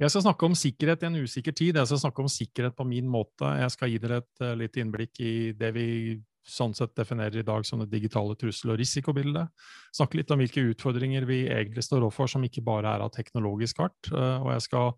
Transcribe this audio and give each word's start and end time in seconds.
Jeg 0.00 0.08
skal 0.14 0.22
snakke 0.24 0.48
om 0.48 0.54
sikkerhet 0.56 1.02
i 1.04 1.08
en 1.10 1.20
usikker 1.20 1.52
tid. 1.52 1.76
Jeg 1.76 1.88
skal 1.90 1.98
snakke 2.00 2.22
om 2.22 2.28
sikkerhet 2.32 2.76
på 2.76 2.86
min 2.88 3.08
måte. 3.10 3.44
Jeg 3.60 3.72
skal 3.74 3.90
gi 3.92 3.98
dere 4.00 4.22
et 4.22 4.44
uh, 4.46 4.54
litt 4.56 4.78
innblikk 4.80 5.20
i 5.20 5.32
det 5.52 5.68
vi 5.76 5.88
sånn 6.50 6.72
sett 6.72 6.94
definerer 6.96 7.42
i 7.42 7.44
dag 7.44 7.66
som 7.68 7.82
det 7.82 7.90
digitale 7.92 8.32
trussel- 8.40 8.72
og 8.72 8.78
risikobildet. 8.80 9.52
Snakke 9.92 10.16
litt 10.16 10.32
om 10.32 10.40
hvilke 10.40 10.64
utfordringer 10.70 11.28
vi 11.28 11.42
egentlig 11.52 11.84
står 11.84 12.06
overfor, 12.06 12.32
som 12.32 12.46
ikke 12.48 12.64
bare 12.64 12.94
er 12.96 13.04
av 13.04 13.12
teknologisk 13.12 13.84
art. 13.84 14.08
Uh, 14.08 14.40
og 14.40 14.50
jeg 14.54 14.64
skal 14.70 14.88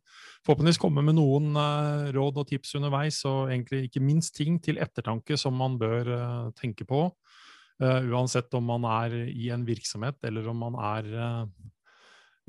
forhåpentligvis 0.46 0.80
komme 0.86 1.02
med 1.02 1.18
noen 1.18 1.50
uh, 1.58 2.06
råd 2.14 2.38
og 2.44 2.48
tips 2.54 2.76
underveis, 2.78 3.18
og 3.26 3.50
egentlig 3.50 3.88
ikke 3.88 4.06
minst 4.06 4.38
ting 4.38 4.62
til 4.62 4.78
ettertanke 4.78 5.34
som 5.34 5.58
man 5.58 5.80
bør 5.82 6.14
tenke 6.54 6.86
på. 6.86 7.08
uansett 7.82 8.54
om 8.54 8.64
man 8.70 8.84
er 8.86 9.14
i 9.26 9.48
en 9.50 9.64
virksomhet 9.66 10.14
eller 10.28 10.46
om 10.46 10.60
man 10.62 10.76
er 10.78 11.06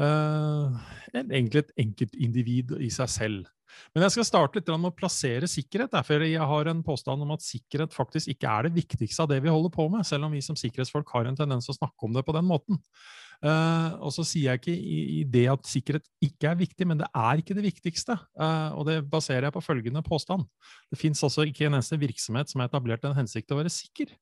egentlig 0.02 1.64
et 1.64 1.76
enkeltindivid 1.84 2.78
i 2.82 2.90
seg 2.94 3.12
selv. 3.12 3.52
Men 3.94 4.06
jeg 4.06 4.16
skal 4.16 4.28
starte 4.28 4.60
litt 4.60 4.70
med 4.72 4.92
å 4.92 4.96
plassere 4.96 5.50
sikkerhet. 5.50 5.94
for 6.06 6.26
Jeg 6.26 6.50
har 6.52 6.70
en 6.70 6.84
påstand 6.86 7.26
om 7.26 7.34
at 7.36 7.46
sikkerhet 7.46 7.94
faktisk 7.94 8.32
ikke 8.34 8.50
er 8.50 8.68
det 8.68 8.78
viktigste 8.78 9.26
av 9.26 9.30
det 9.32 9.42
vi 9.44 9.54
holder 9.54 9.74
på 9.74 9.88
med, 9.90 10.06
selv 10.06 10.28
om 10.28 10.34
vi 10.34 10.42
som 10.46 10.58
sikkerhetsfolk 10.60 11.10
har 11.14 11.30
en 11.30 11.38
tendens 11.38 11.70
å 11.70 11.78
snakke 11.78 12.08
om 12.08 12.14
det 12.14 12.26
på 12.26 12.36
den 12.36 12.48
måten. 12.50 12.82
Uh, 13.44 14.00
og 14.00 14.14
så 14.16 14.24
sier 14.24 14.54
jeg 14.54 14.62
ikke 14.62 14.74
i, 14.74 15.00
i, 15.20 15.24
det 15.28 15.48
at 15.52 15.66
sikkerhet 15.68 16.06
ikke 16.24 16.48
er 16.48 16.60
viktig, 16.62 16.88
men 16.88 17.02
det 17.02 17.10
er 17.12 17.42
ikke 17.42 17.58
det 17.58 17.66
viktigste. 17.66 18.16
Uh, 18.40 18.72
og 18.78 18.88
det 18.88 19.02
baserer 19.12 19.50
jeg 19.50 19.56
på 19.58 19.66
følgende 19.66 20.04
påstand. 20.06 20.46
Det 20.92 21.00
fins 21.02 21.24
altså 21.26 21.44
ikke 21.50 21.68
en 21.68 21.76
eneste 21.76 22.00
virksomhet 22.00 22.52
som 22.52 22.64
har 22.64 22.72
etablert 22.72 23.04
en 23.04 23.18
hensikt 23.18 23.50
til 23.50 23.58
å 23.58 23.64
være 23.64 23.74
sikker. 23.74 24.14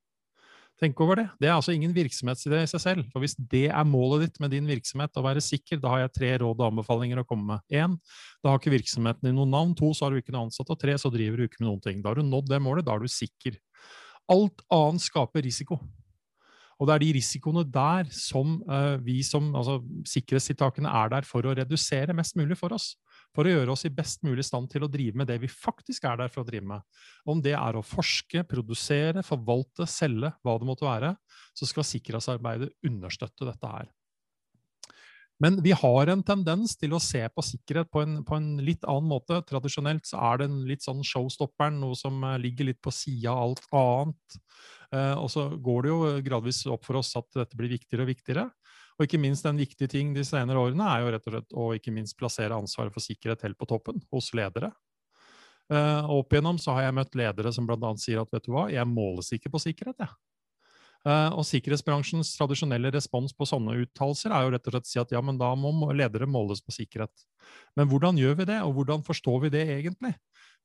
Tenk 0.82 0.98
over 1.04 1.20
det. 1.20 1.28
Det 1.38 1.46
er 1.46 1.54
altså 1.54 1.76
ingen 1.76 1.92
virksomhetsidé 1.94 2.64
i 2.64 2.70
seg 2.70 2.82
selv. 2.82 3.04
For 3.14 3.22
hvis 3.22 3.36
det 3.52 3.68
er 3.70 3.86
målet 3.86 4.24
ditt 4.26 4.40
med 4.42 4.50
din 4.56 4.66
virksomhet, 4.66 5.14
å 5.14 5.22
være 5.22 5.44
sikker, 5.46 5.78
da 5.78 5.92
har 5.94 6.02
jeg 6.02 6.14
tre 6.16 6.32
råd 6.42 6.58
og 6.58 6.72
anbefalinger 6.72 7.22
å 7.22 7.26
komme 7.30 7.52
med. 7.52 7.66
Én, 7.70 8.00
da 8.42 8.50
har 8.50 8.58
ikke 8.58 8.74
virksomheten 8.74 9.30
din 9.30 9.38
noe 9.38 9.50
navn. 9.50 9.76
To, 9.78 9.92
så 9.94 10.08
har 10.08 10.16
du 10.16 10.22
ikke 10.24 10.34
noe 10.34 10.48
ansatt. 10.48 10.72
Og 10.74 10.80
tre, 10.82 10.96
så 10.98 11.14
driver 11.14 11.38
du 11.38 11.46
ikke 11.46 11.62
med 11.62 11.68
noen 11.68 11.84
ting. 11.86 12.02
Da 12.02 12.10
har 12.10 12.18
du 12.18 12.26
nådd 12.26 12.50
det 12.50 12.62
målet, 12.66 12.88
da 12.88 12.98
er 12.98 13.06
du 13.06 13.14
sikker. 13.14 13.60
Alt 14.34 14.66
annet 14.74 15.06
skaper 15.06 15.46
risiko. 15.46 15.78
Og 16.82 16.90
det 16.90 16.96
er 16.96 17.04
de 17.06 17.14
risikoene 17.20 17.68
der 17.70 18.10
som 18.18 18.58
uh, 18.66 18.98
vi 19.06 19.20
som 19.22 19.52
altså, 19.54 19.78
Sikkerhetstiltakene 20.10 20.90
er 20.90 21.14
der 21.14 21.30
for 21.30 21.46
å 21.46 21.54
redusere 21.62 22.18
mest 22.18 22.34
mulig 22.40 22.58
for 22.58 22.74
oss 22.74 22.96
for 23.36 23.48
å 23.48 23.54
gjøre 23.54 23.74
oss 23.74 23.86
i 23.88 23.94
best 23.96 24.26
mulig 24.28 24.44
stand 24.48 24.70
til 24.72 24.86
å 24.86 24.92
drive 24.92 25.20
med 25.22 25.30
det 25.32 25.38
vi 25.44 25.50
faktisk 25.52 26.06
er 26.10 26.20
der 26.24 26.32
for 26.32 26.44
å 26.44 26.48
drive 26.48 26.68
med. 26.74 26.84
Om 27.30 27.42
det 27.44 27.56
er 27.58 27.78
å 27.78 27.86
forske, 27.86 28.44
produsere, 28.48 29.24
forvalte, 29.26 29.88
selge, 29.90 30.34
hva 30.44 30.58
det 30.60 30.68
måtte 30.68 30.88
være, 30.88 31.16
så 31.56 31.70
skal 31.70 31.88
sikkerhetsarbeidet 31.88 32.74
understøtte 32.88 33.48
dette 33.48 33.74
her. 33.76 33.90
Men 35.42 35.58
vi 35.66 35.72
har 35.74 36.10
en 36.12 36.22
tendens 36.22 36.76
til 36.78 36.92
å 36.94 37.02
se 37.02 37.24
på 37.34 37.44
sikkerhet 37.46 37.90
på 37.90 38.04
en, 38.04 38.20
på 38.28 38.38
en 38.38 38.50
litt 38.62 38.84
annen 38.86 39.10
måte. 39.10 39.40
Tradisjonelt 39.50 40.06
så 40.06 40.20
er 40.28 40.38
det 40.38 40.48
en 40.52 40.60
litt 40.70 40.86
sånn 40.86 41.02
showstopperen, 41.02 41.80
noe 41.82 41.98
som 41.98 42.22
eh, 42.28 42.38
ligger 42.44 42.70
litt 42.70 42.82
på 42.84 42.94
sida 42.94 43.34
av 43.34 43.48
alt 43.48 43.66
annet. 43.74 44.38
Eh, 44.94 45.16
og 45.18 45.32
så 45.34 45.48
går 45.58 45.82
det 45.82 45.94
jo 45.94 46.12
gradvis 46.28 46.62
opp 46.70 46.86
for 46.86 47.00
oss 47.02 47.16
at 47.18 47.30
dette 47.40 47.58
blir 47.58 47.74
viktigere 47.74 48.06
og 48.06 48.12
viktigere. 48.12 48.46
Og 49.02 49.08
ikke 49.08 49.18
minst 49.18 49.48
en 49.50 49.58
viktig 49.58 49.88
ting 49.90 50.12
de 50.14 50.22
senere 50.22 50.62
årene 50.62 50.86
er 50.86 51.02
jo 51.02 51.12
rett 51.16 51.24
og 51.26 51.34
slett 51.34 51.56
å 51.58 51.64
ikke 51.74 51.94
minst 51.96 52.14
plassere 52.20 52.54
ansvaret 52.54 52.94
for 52.94 53.02
sikkerhet 53.02 53.42
helt 53.48 53.58
på 53.58 53.66
toppen, 53.72 53.98
hos 54.14 54.28
ledere. 54.38 54.70
Uh, 55.74 56.06
opp 56.14 56.36
igjennom 56.36 56.60
så 56.62 56.76
har 56.76 56.86
jeg 56.86 56.98
møtt 57.00 57.18
ledere 57.18 57.50
som 57.56 57.66
bl.a. 57.66 57.90
sier 57.98 58.22
at 58.22 58.30
vet 58.30 58.46
du 58.46 58.52
hva, 58.54 58.68
jeg 58.70 58.86
måles 58.86 59.32
ikke 59.34 59.50
på 59.50 59.62
sikkerhet. 59.64 60.06
jeg. 60.06 60.14
Uh, 61.02 61.34
og 61.34 61.42
Sikkerhetsbransjens 61.50 62.36
tradisjonelle 62.38 62.92
respons 62.94 63.34
på 63.34 63.48
sånne 63.50 63.74
uttalelser 63.82 64.36
er 64.38 64.46
jo 64.46 64.54
rett 64.54 64.70
og 64.70 64.76
slett 64.76 64.90
å 64.90 64.92
si 64.92 65.02
at 65.02 65.16
ja, 65.16 65.22
men 65.26 65.42
da 65.42 65.50
må 65.58 65.74
ledere 65.98 66.30
måles 66.30 66.62
på 66.62 66.76
sikkerhet. 66.76 67.26
Men 67.80 67.90
hvordan 67.90 68.22
gjør 68.22 68.38
vi 68.44 68.50
det, 68.52 68.60
og 68.62 68.76
hvordan 68.78 69.02
forstår 69.08 69.48
vi 69.48 69.56
det 69.58 69.64
egentlig? 69.80 70.14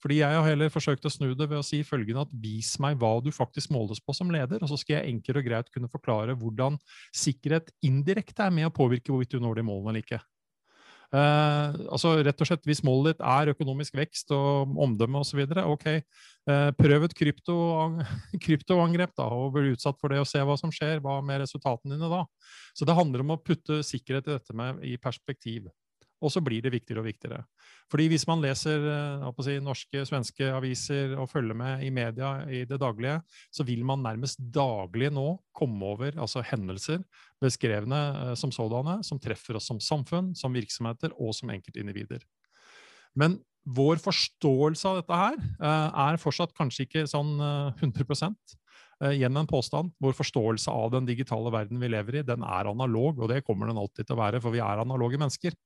Fordi 0.03 0.21
jeg 0.21 0.37
har 0.37 0.45
heller 0.45 0.73
forsøkt 0.73 1.09
å 1.09 1.13
snu 1.13 1.31
det 1.33 1.49
ved 1.49 1.59
å 1.59 1.65
si 1.65 1.81
følgende 1.87 2.27
at 2.27 2.37
vis 2.43 2.75
meg 2.83 2.99
hva 3.01 3.15
du 3.25 3.31
faktisk 3.35 3.73
måles 3.75 4.03
på 4.03 4.15
som 4.17 4.31
leder, 4.33 4.61
og 4.61 4.71
så 4.71 4.79
skal 4.81 4.99
jeg 4.99 5.15
enkelt 5.15 5.41
og 5.41 5.49
greit 5.49 5.73
kunne 5.75 5.91
forklare 5.93 6.37
hvordan 6.37 6.77
sikkerhet 7.17 7.73
indirekte 7.87 8.45
er 8.47 8.55
med 8.55 8.69
å 8.69 8.75
påvirke 8.75 9.13
hvorvidt 9.13 9.37
du 9.37 9.41
når 9.43 9.61
de 9.61 9.69
målene 9.71 9.95
eller 9.95 10.05
ikke. 10.05 10.21
Uh, 11.15 11.71
altså 11.95 12.17
rett 12.27 12.41
og 12.43 12.49
slett 12.49 12.65
Hvis 12.67 12.81
målet 12.83 13.15
ditt 13.15 13.21
er 13.23 13.53
økonomisk 13.53 13.95
vekst 13.95 14.33
og 14.35 14.73
omdømme 14.83 15.21
osv., 15.23 15.39
ok, 15.63 15.87
uh, 16.51 16.71
prøv 16.75 17.07
et 17.07 17.15
krypto, 17.17 17.57
kryptoangrep 18.45 19.15
da, 19.15 19.29
og 19.31 19.55
bli 19.55 19.77
utsatt 19.77 20.01
for 20.03 20.13
det 20.13 20.21
og 20.25 20.29
se 20.29 20.43
hva 20.43 20.59
som 20.59 20.75
skjer. 20.75 20.99
Hva 21.05 21.21
med 21.25 21.45
resultatene 21.45 21.95
dine 21.95 22.11
da? 22.11 22.25
Så 22.75 22.89
det 22.89 22.99
handler 22.99 23.23
om 23.23 23.37
å 23.37 23.41
putte 23.41 23.83
sikkerhet 23.87 24.27
i 24.27 24.35
dette 24.35 24.57
med 24.59 24.83
i 24.85 24.97
perspektiv. 25.01 25.71
Og 26.25 26.33
så 26.33 26.41
blir 26.41 26.63
det 26.65 26.73
viktigere 26.73 27.03
og 27.03 27.09
viktigere. 27.11 27.43
Fordi 27.93 28.07
hvis 28.11 28.25
man 28.27 28.41
leser 28.43 28.83
eh, 28.91 29.41
si, 29.45 29.57
norske, 29.63 30.05
svenske 30.09 30.49
aviser 30.49 31.13
og 31.21 31.29
følger 31.31 31.59
med 31.59 31.85
i 31.87 31.91
media 31.95 32.31
i 32.49 32.65
det 32.69 32.81
daglige, 32.83 33.21
så 33.53 33.67
vil 33.69 33.85
man 33.87 34.03
nærmest 34.05 34.41
daglig 34.55 35.13
nå 35.15 35.27
komme 35.57 35.93
over 35.95 36.17
altså 36.17 36.43
hendelser 36.47 37.05
beskrevne 37.43 38.01
eh, 38.23 38.35
som 38.39 38.55
sådanne, 38.55 39.03
som 39.07 39.21
treffer 39.23 39.61
oss 39.61 39.69
som 39.71 39.83
samfunn, 39.83 40.33
som 40.35 40.57
virksomheter 40.57 41.15
og 41.21 41.37
som 41.37 41.53
enkeltindivider. 41.55 42.25
Men 43.17 43.39
vår 43.67 43.99
forståelse 43.99 44.89
av 44.89 45.01
dette 45.03 45.21
her 45.21 45.37
eh, 45.37 46.03
er 46.09 46.23
fortsatt 46.23 46.57
kanskje 46.57 46.89
ikke 46.89 47.07
sånn 47.11 47.37
100 47.39 48.07
Eh, 48.07 48.33
igjen 49.05 49.37
en 49.37 49.49
påstand. 49.49 49.93
Vår 50.01 50.15
forståelse 50.17 50.73
av 50.73 50.91
den 50.95 51.09
digitale 51.09 51.51
verden 51.53 51.81
vi 51.81 51.91
lever 51.93 52.21
i, 52.21 52.25
den 52.27 52.45
er 52.47 52.71
analog, 52.71 53.19
og 53.21 53.29
det 53.33 53.43
kommer 53.45 53.69
den 53.69 53.81
alltid 53.81 54.09
til 54.09 54.17
å 54.17 54.23
være, 54.23 54.41
for 54.41 54.55
vi 54.55 54.63
er 54.65 54.81
analoge 54.81 55.21
mennesker. 55.21 55.57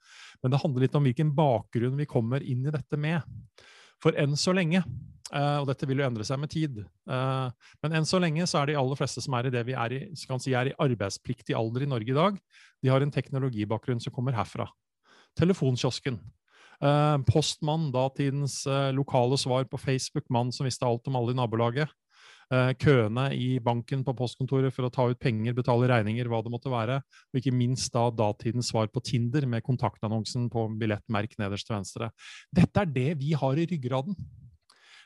Men 0.43 0.55
det 0.55 0.63
handler 0.63 0.87
litt 0.87 0.99
om 0.99 1.07
hvilken 1.07 1.31
bakgrunn 1.37 2.01
vi 2.01 2.09
kommer 2.11 2.43
inn 2.43 2.67
i 2.67 2.75
dette 2.75 2.99
med. 3.01 3.23
For 4.01 4.17
enn 4.19 4.35
så 4.39 4.55
lenge, 4.57 4.81
eh, 4.81 5.57
og 5.61 5.69
dette 5.69 5.87
vil 5.89 6.01
jo 6.01 6.09
endre 6.09 6.25
seg 6.27 6.41
med 6.41 6.53
tid, 6.53 6.81
eh, 6.83 7.71
men 7.85 7.97
enn 7.99 8.09
så 8.09 8.21
lenge 8.23 8.49
så 8.49 8.63
er 8.63 8.71
de 8.71 8.79
aller 8.81 8.99
fleste 8.99 9.23
som 9.23 9.37
er 9.37 9.47
i 9.47 9.55
det 9.55 9.63
vi 9.69 9.77
er 9.77 9.95
i, 9.95 10.03
si 10.17 10.57
er 10.57 10.73
i 10.73 10.77
arbeidspliktig 10.81 11.57
alder 11.57 11.85
i 11.85 11.91
Norge 11.91 12.11
i 12.11 12.17
dag, 12.17 12.41
de 12.81 12.91
har 12.91 13.05
en 13.05 13.13
teknologibakgrunn 13.13 14.01
som 14.01 14.15
kommer 14.17 14.37
herfra. 14.37 14.67
Telefonkiosken. 15.39 16.19
Postmann, 17.29 17.91
datidens 17.93 18.65
lokale 18.97 19.37
svar 19.37 19.67
på 19.69 19.77
Facebook, 19.79 20.25
mann 20.33 20.49
som 20.51 20.65
visste 20.65 20.89
alt 20.89 21.07
om 21.07 21.19
alle 21.21 21.35
i 21.35 21.37
nabolaget. 21.37 21.93
Eh, 22.51 22.73
køene 22.83 23.29
i 23.39 23.61
banken 23.63 24.01
på 24.03 24.15
postkontoret 24.19 24.75
for 24.75 24.89
å 24.89 24.91
ta 24.91 25.05
ut 25.07 25.21
penger, 25.23 25.55
betale 25.55 25.87
regninger, 25.87 26.27
hva 26.27 26.41
det 26.43 26.51
måtte 26.51 26.73
være. 26.73 26.97
Og 27.31 27.39
ikke 27.39 27.55
minst 27.55 27.93
da 27.95 28.09
datidens 28.11 28.73
svar 28.73 28.91
på 28.91 29.03
Tinder 29.07 29.47
med 29.47 29.63
kontaktannonsen 29.63 30.49
på 30.51 30.67
billettmerk 30.81 31.37
nederst 31.39 31.69
til 31.69 31.77
venstre. 31.77 32.11
Dette 32.51 32.83
er 32.83 32.91
det 32.91 33.11
vi 33.21 33.37
har 33.39 33.55
i 33.55 33.69
ryggraden. 33.71 34.19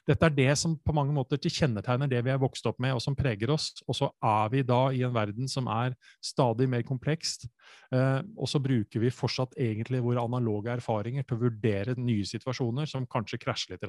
Dette 0.09 0.29
er 0.29 0.35
det 0.37 0.55
som 0.61 0.75
på 0.77 0.93
mange 0.97 1.13
måter 1.17 1.41
tilkjennetegner 1.41 2.09
det 2.09 2.23
vi 2.25 2.33
er 2.33 2.41
vokst 2.41 2.65
opp 2.69 2.81
med, 2.81 2.93
og 2.97 3.01
som 3.01 3.17
preger 3.17 3.53
oss. 3.53 3.71
Og 3.89 3.97
så 3.97 4.09
er 4.25 4.51
vi 4.53 4.65
da 4.65 4.81
i 4.93 5.05
en 5.05 5.13
verden 5.13 5.49
som 5.49 5.69
er 5.73 5.97
stadig 6.25 6.69
mer 6.69 6.85
komplekst. 6.85 7.45
Eh, 7.93 8.21
og 8.37 8.49
så 8.49 8.61
bruker 8.61 9.05
vi 9.05 9.13
fortsatt 9.13 9.57
egentlig 9.61 10.01
våre 10.05 10.25
analoge 10.25 10.73
erfaringer 10.79 11.29
til 11.29 11.37
å 11.37 11.45
vurdere 11.45 11.97
nye 12.01 12.25
situasjoner 12.29 12.89
som 12.89 13.05
kanskje 13.05 13.41
krasjer 13.45 13.77
litt. 13.77 13.85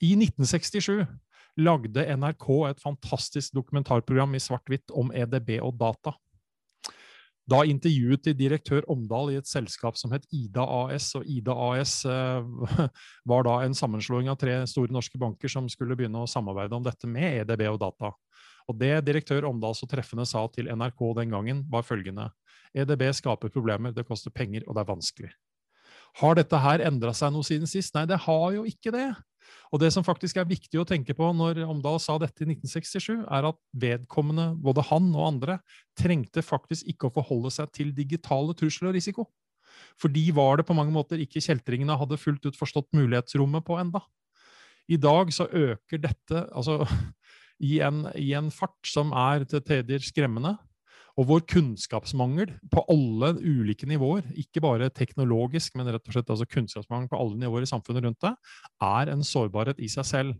I 0.00 0.14
1967 0.16 1.04
lagde 1.60 2.04
NRK 2.16 2.48
et 2.70 2.82
fantastisk 2.82 3.54
dokumentarprogram 3.56 4.34
i 4.36 4.42
svart-hvitt 4.42 4.92
om 4.96 5.12
EDB 5.14 5.58
og 5.60 5.76
data. 5.80 6.14
Da 7.50 7.64
intervjuet 7.66 8.22
de 8.28 8.34
direktør 8.36 8.84
Omdal 8.92 9.32
i 9.32 9.38
et 9.40 9.48
selskap 9.48 9.96
som 9.98 10.12
het 10.14 10.26
Ida 10.34 10.62
AS. 10.62 11.08
og 11.18 11.26
Ida 11.26 11.54
AS 11.54 12.04
eh, 12.06 12.50
var 13.30 13.46
da 13.46 13.56
en 13.64 13.74
sammenslåing 13.74 14.30
av 14.30 14.38
tre 14.38 14.60
store 14.70 14.92
norske 14.94 15.18
banker 15.18 15.50
som 15.50 15.66
skulle 15.72 15.96
begynne 15.98 16.22
å 16.22 16.30
samarbeide 16.30 16.76
om 16.76 16.86
dette 16.86 17.10
med 17.10 17.42
EDB 17.42 17.66
og 17.72 17.80
data. 17.82 18.12
Og 18.70 18.78
Det 18.78 18.92
direktør 19.02 19.48
Omdal 19.48 19.74
så 19.74 19.88
treffende 19.90 20.26
sa 20.28 20.44
til 20.54 20.70
NRK 20.70 21.00
den 21.18 21.34
gangen, 21.34 21.64
var 21.70 21.86
følgende 21.86 22.28
EDB 22.76 23.08
skaper 23.16 23.50
problemer, 23.50 23.90
det 23.90 24.06
koster 24.06 24.30
penger, 24.30 24.62
og 24.68 24.76
det 24.76 24.84
er 24.84 24.92
vanskelig. 24.92 25.32
Har 26.20 26.36
dette 26.38 26.58
her 26.58 26.82
endra 26.86 27.12
seg 27.14 27.32
noe 27.34 27.46
siden 27.46 27.66
sist? 27.70 27.94
Nei, 27.96 28.06
det 28.06 28.20
har 28.26 28.46
jo 28.54 28.62
ikke 28.68 28.92
det. 28.94 29.08
Og 29.70 29.80
Det 29.82 29.90
som 29.94 30.06
faktisk 30.06 30.40
er 30.40 30.48
viktig 30.48 30.80
å 30.80 30.86
tenke 30.86 31.14
på 31.16 31.28
når 31.36 31.62
Omdal 31.66 32.00
sa 32.02 32.16
dette 32.18 32.44
i 32.44 32.48
1967, 32.48 33.22
er 33.22 33.48
at 33.50 33.58
vedkommende, 33.72 34.52
både 34.58 34.84
han 34.90 35.10
og 35.14 35.26
andre, 35.26 35.58
trengte 35.98 36.42
faktisk 36.42 36.88
ikke 36.90 37.08
å 37.08 37.14
forholde 37.20 37.52
seg 37.54 37.70
til 37.76 37.94
digitale 37.94 38.56
trusler 38.58 38.90
og 38.90 38.98
risiko. 38.98 39.26
For 40.00 40.12
de 40.12 40.24
var 40.34 40.58
det 40.58 40.66
på 40.68 40.76
mange 40.76 40.94
måter 40.94 41.22
ikke 41.22 41.42
kjeltringene 41.44 41.98
hadde 41.98 42.18
fullt 42.20 42.48
ut 42.48 42.58
forstått 42.58 42.90
mulighetsrommet 42.96 43.66
på 43.66 43.78
enda. 43.80 44.02
I 44.90 44.98
dag 44.98 45.30
så 45.34 45.46
øker 45.46 46.02
dette 46.02 46.46
altså, 46.50 46.82
i, 47.62 47.78
en, 47.84 48.06
i 48.18 48.32
en 48.38 48.50
fart 48.54 48.80
som 48.88 49.14
er 49.16 49.46
til 49.48 49.62
tider 49.66 50.02
skremmende. 50.02 50.56
Og 51.20 51.26
vår 51.28 51.42
kunnskapsmangel 51.52 52.54
på 52.72 52.82
alle 52.88 53.34
ulike 53.42 53.84
nivåer, 53.88 54.24
ikke 54.40 54.62
bare 54.64 54.88
teknologisk, 54.94 55.74
men 55.76 55.90
rett 55.92 56.06
og 56.08 56.14
slett 56.16 56.30
altså 56.32 56.48
kunnskapsmangel 56.48 57.10
på 57.10 57.18
alle 57.20 57.36
nivåer 57.42 57.66
i 57.66 57.68
samfunnet 57.68 58.06
rundt 58.06 58.24
det, 58.24 58.32
er 58.86 59.12
en 59.12 59.24
sårbarhet 59.26 59.82
i 59.84 59.90
seg 59.92 60.08
selv. 60.08 60.38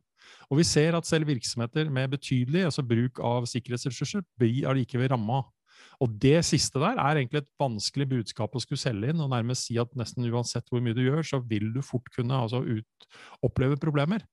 Og 0.48 0.60
vi 0.60 0.64
ser 0.64 0.96
at 0.96 1.08
selv 1.08 1.28
virksomheter 1.28 1.90
med 1.92 2.14
betydelig 2.14 2.64
altså 2.68 2.84
bruk 2.86 3.20
av 3.24 3.48
sikkerhetsressurser 3.50 4.24
blir 4.40 4.68
allikevel 4.70 5.10
ramma. 5.12 5.42
Og 6.00 6.12
det 6.22 6.38
siste 6.48 6.80
der 6.80 6.96
er 7.00 7.18
egentlig 7.18 7.42
et 7.42 7.50
vanskelig 7.60 8.06
budskap 8.14 8.56
å 8.56 8.62
skulle 8.62 8.80
selge 8.80 9.12
inn, 9.12 9.20
og 9.20 9.32
nærmest 9.32 9.68
si 9.68 9.76
at 9.80 9.92
nesten 9.98 10.28
uansett 10.30 10.68
hvor 10.72 10.80
mye 10.84 10.96
du 10.96 11.02
gjør, 11.04 11.22
så 11.26 11.42
vil 11.44 11.70
du 11.74 11.82
fort 11.84 12.08
kunne 12.14 12.40
altså, 12.46 12.62
ut, 12.64 13.08
oppleve 13.44 13.76
problemer. 13.80 14.24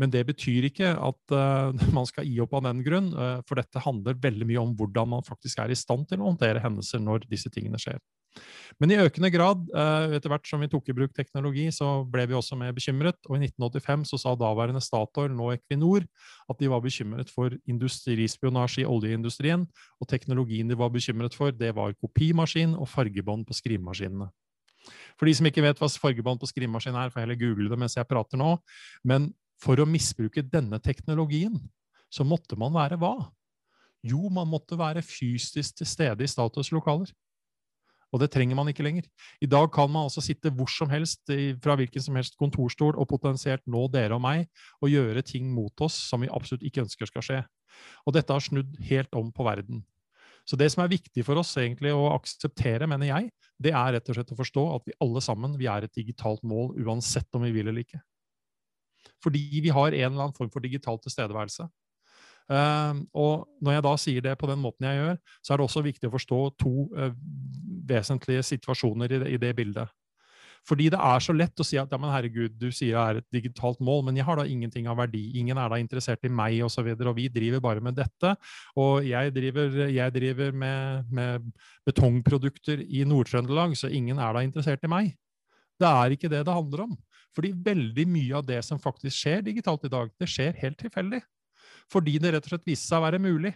Men 0.00 0.10
det 0.10 0.24
betyr 0.26 0.66
ikke 0.70 0.90
at 0.96 1.34
uh, 1.34 1.70
man 1.96 2.08
skal 2.10 2.26
gi 2.26 2.40
opp 2.42 2.56
av 2.58 2.66
den 2.66 2.82
grunn, 2.86 3.12
uh, 3.14 3.38
for 3.48 3.60
dette 3.60 3.82
handler 3.84 4.18
veldig 4.20 4.48
mye 4.50 4.64
om 4.64 4.74
hvordan 4.78 5.14
man 5.16 5.26
faktisk 5.26 5.62
er 5.62 5.74
i 5.74 5.78
stand 5.78 6.08
til 6.10 6.22
å 6.22 6.32
håndtere 6.32 6.62
hendelser 6.64 7.02
når 7.02 7.28
disse 7.30 7.52
tingene 7.54 7.80
skjer. 7.80 8.00
Men 8.82 8.90
i 8.90 8.98
økende 8.98 9.30
grad, 9.30 9.62
uh, 9.76 10.10
etter 10.16 10.32
hvert 10.32 10.48
som 10.48 10.62
vi 10.64 10.68
tok 10.72 10.88
i 10.90 10.96
bruk 10.96 11.12
teknologi, 11.14 11.68
så 11.74 12.02
ble 12.10 12.26
vi 12.30 12.34
også 12.34 12.58
mer 12.58 12.74
bekymret. 12.74 13.20
Og 13.28 13.38
i 13.38 13.44
1985 13.46 14.08
så 14.10 14.18
sa 14.24 14.34
daværende 14.38 14.82
Statoil, 14.82 15.30
nå 15.34 15.52
Equinor, 15.54 16.06
at 16.50 16.58
de 16.58 16.70
var 16.72 16.82
bekymret 16.82 17.30
for 17.30 17.54
industrispionasje 17.70 18.82
i 18.82 18.88
oljeindustrien. 18.90 19.68
Og 20.02 20.10
teknologien 20.10 20.70
de 20.70 20.78
var 20.78 20.90
bekymret 20.94 21.36
for, 21.38 21.54
det 21.54 21.70
var 21.78 21.94
kopimaskin 22.02 22.74
og 22.74 22.90
fargebånd 22.90 23.46
på 23.46 23.56
skrivemaskinene. 23.60 24.32
For 25.14 25.30
de 25.30 25.36
som 25.38 25.46
ikke 25.48 25.62
vet 25.64 25.78
hva 25.80 25.88
fargebånd 25.88 26.42
på 26.42 26.50
skrivemaskin 26.50 26.98
er, 26.98 27.12
får 27.14 27.24
heller 27.24 27.38
google 27.40 27.70
det 27.70 27.78
mens 27.80 27.94
jeg 27.96 28.10
prater 28.10 28.40
nå. 28.40 28.56
Men 29.06 29.30
for 29.64 29.80
å 29.80 29.88
misbruke 29.88 30.44
denne 30.44 30.80
teknologien, 30.82 31.56
så 32.12 32.26
måtte 32.26 32.58
man 32.60 32.74
være 32.74 32.98
hva? 33.00 33.16
Jo, 34.04 34.28
man 34.28 34.50
måtte 34.50 34.76
være 34.76 35.02
fysisk 35.04 35.80
til 35.80 35.88
stede 35.88 36.24
i 36.24 36.30
Statoils 36.30 36.70
lokaler. 36.74 37.08
Og 38.14 38.20
det 38.22 38.28
trenger 38.30 38.54
man 38.54 38.68
ikke 38.70 38.84
lenger. 38.86 39.08
I 39.42 39.48
dag 39.50 39.72
kan 39.74 39.88
man 39.90 40.06
altså 40.06 40.22
sitte 40.22 40.52
hvor 40.54 40.70
som 40.70 40.90
helst 40.92 41.32
fra 41.64 41.74
hvilken 41.80 42.04
som 42.04 42.14
helst 42.14 42.36
kontorstol 42.38 42.94
og 42.94 43.08
potensielt 43.10 43.64
nå 43.66 43.88
dere 43.90 44.14
og 44.14 44.22
meg 44.22 44.44
og 44.78 44.92
gjøre 44.92 45.24
ting 45.26 45.48
mot 45.50 45.82
oss 45.82 45.96
som 46.12 46.22
vi 46.22 46.30
absolutt 46.30 46.62
ikke 46.68 46.84
ønsker 46.84 47.10
skal 47.10 47.26
skje. 47.26 47.40
Og 48.06 48.14
dette 48.14 48.30
har 48.30 48.44
snudd 48.44 48.76
helt 48.86 49.18
om 49.18 49.32
på 49.34 49.48
verden. 49.48 49.82
Så 50.46 50.60
det 50.60 50.68
som 50.70 50.84
er 50.84 50.92
viktig 50.92 51.24
for 51.26 51.40
oss 51.40 51.56
egentlig 51.58 51.90
å 51.96 52.12
akseptere, 52.12 52.86
mener 52.86 53.08
jeg, 53.08 53.30
det 53.58 53.72
er 53.74 53.96
rett 53.96 54.10
og 54.12 54.18
slett 54.18 54.34
å 54.34 54.38
forstå 54.38 54.64
at 54.76 54.86
vi 54.86 54.98
alle 55.02 55.22
sammen 55.24 55.56
vi 55.58 55.66
er 55.72 55.86
et 55.86 55.96
digitalt 55.96 56.44
mål 56.46 56.76
uansett 56.84 57.26
om 57.34 57.42
vi 57.48 57.54
vil 57.56 57.72
eller 57.72 57.82
ikke. 57.82 58.02
Fordi 59.24 59.62
vi 59.64 59.72
har 59.72 59.92
en 59.92 60.12
eller 60.12 60.28
annen 60.28 60.36
form 60.36 60.52
for 60.52 60.64
digital 60.64 61.00
tilstedeværelse. 61.02 61.68
Uh, 62.44 63.00
og 63.16 63.46
når 63.64 63.78
jeg 63.78 63.84
da 63.86 63.92
sier 63.96 64.24
det 64.24 64.34
på 64.36 64.48
den 64.50 64.60
måten 64.60 64.84
jeg 64.84 65.00
gjør, 65.00 65.20
så 65.40 65.54
er 65.54 65.60
det 65.60 65.64
også 65.64 65.82
viktig 65.86 66.08
å 66.10 66.12
forstå 66.12 66.40
to 66.60 66.72
uh, 66.92 67.12
vesentlige 67.88 68.44
situasjoner 68.44 69.14
i 69.16 69.20
det, 69.22 69.30
i 69.32 69.38
det, 69.40 69.52
bildet. 69.56 69.92
Fordi 70.68 70.90
det 70.92 71.00
er 71.00 71.20
så 71.20 71.32
lett 71.36 71.60
å 71.60 71.64
si 71.66 71.76
at 71.80 71.90
ja, 71.92 71.98
men 72.00 72.12
herregud, 72.12 72.54
du 72.56 72.70
sier 72.72 72.94
jeg 72.94 73.00
er 73.00 73.20
et 73.20 73.26
digitalt 73.32 73.80
mål, 73.84 74.06
men 74.06 74.16
jeg 74.16 74.24
har 74.28 74.40
da 74.40 74.46
ingenting 74.48 74.86
av 74.88 74.96
verdi. 74.96 75.26
Ingen 75.40 75.60
er 75.60 75.72
da 75.72 75.80
interessert 75.80 76.24
i 76.24 76.32
meg, 76.32 76.56
osv. 76.60 76.68
Og, 76.68 76.72
så 76.72 76.84
videre, 76.86 77.12
og 77.12 77.18
vi 77.18 77.26
driver 77.32 77.60
bare 77.64 77.84
med 77.84 77.98
dette. 77.98 78.32
Og 78.80 79.04
jeg 79.04 79.32
driver, 79.36 79.76
jeg 79.92 80.14
driver 80.14 80.56
med, 80.64 81.10
med 81.12 81.50
betongprodukter 81.84 82.80
i 82.80 83.04
Nord-Trøndelag, 83.08 83.76
så 83.76 83.92
ingen 83.92 84.20
er 84.20 84.36
da 84.36 84.44
interessert 84.44 84.84
i 84.88 84.92
meg. 84.92 85.12
Det 85.80 85.90
er 85.90 86.16
ikke 86.16 86.32
det 86.32 86.44
det 86.48 86.56
handler 86.56 86.86
om. 86.86 86.96
Fordi 87.34 87.50
veldig 87.66 88.06
mye 88.08 88.38
av 88.38 88.46
det 88.46 88.60
som 88.66 88.80
faktisk 88.80 89.16
skjer 89.16 89.44
digitalt 89.46 89.84
i 89.86 89.92
dag, 89.92 90.10
det 90.20 90.30
skjer 90.30 90.54
helt 90.60 90.78
tilfeldig. 90.80 91.20
Fordi 91.92 92.16
det 92.22 92.32
rett 92.34 92.46
og 92.46 92.54
slett 92.54 92.68
viser 92.68 92.86
seg 92.86 93.00
å 93.00 93.06
være 93.08 93.22
mulig. 93.22 93.52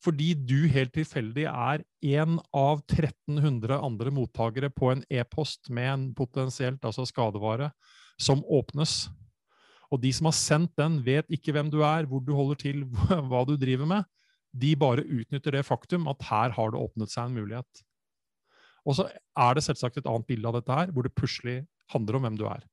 Fordi 0.00 0.32
du 0.34 0.64
helt 0.72 0.94
tilfeldig 0.96 1.44
er 1.50 1.82
én 2.08 2.38
av 2.56 2.80
1300 2.88 3.76
andre 3.76 4.12
mottakere 4.16 4.70
på 4.72 4.94
en 4.94 5.02
e-post 5.12 5.68
med 5.68 5.90
en 5.92 6.06
potensielt 6.16 6.84
altså 6.88 7.04
skadevare 7.08 7.70
som 8.20 8.40
åpnes. 8.48 9.10
Og 9.92 10.00
de 10.00 10.12
som 10.14 10.30
har 10.30 10.36
sendt 10.38 10.72
den, 10.80 11.00
vet 11.04 11.28
ikke 11.32 11.52
hvem 11.52 11.68
du 11.72 11.82
er, 11.84 12.08
hvor 12.08 12.24
du 12.24 12.32
holder 12.36 12.58
til, 12.62 12.82
hva 13.30 13.44
du 13.44 13.56
driver 13.60 13.92
med. 13.92 14.08
De 14.56 14.72
bare 14.74 15.04
utnytter 15.04 15.54
det 15.54 15.66
faktum 15.68 16.08
at 16.10 16.24
her 16.30 16.56
har 16.56 16.72
det 16.72 16.80
åpnet 16.80 17.12
seg 17.12 17.28
en 17.28 17.36
mulighet. 17.36 17.84
Og 18.88 18.96
så 18.96 19.06
er 19.12 19.54
det 19.54 19.66
selvsagt 19.66 20.00
et 20.00 20.08
annet 20.08 20.26
bilde 20.26 20.48
av 20.48 20.56
dette 20.56 20.74
her, 20.74 20.90
hvor 20.94 21.04
det 21.04 21.14
plutselig 21.14 21.60
handler 21.92 22.16
om 22.16 22.24
hvem 22.24 22.38
du 22.40 22.46
er 22.48 22.64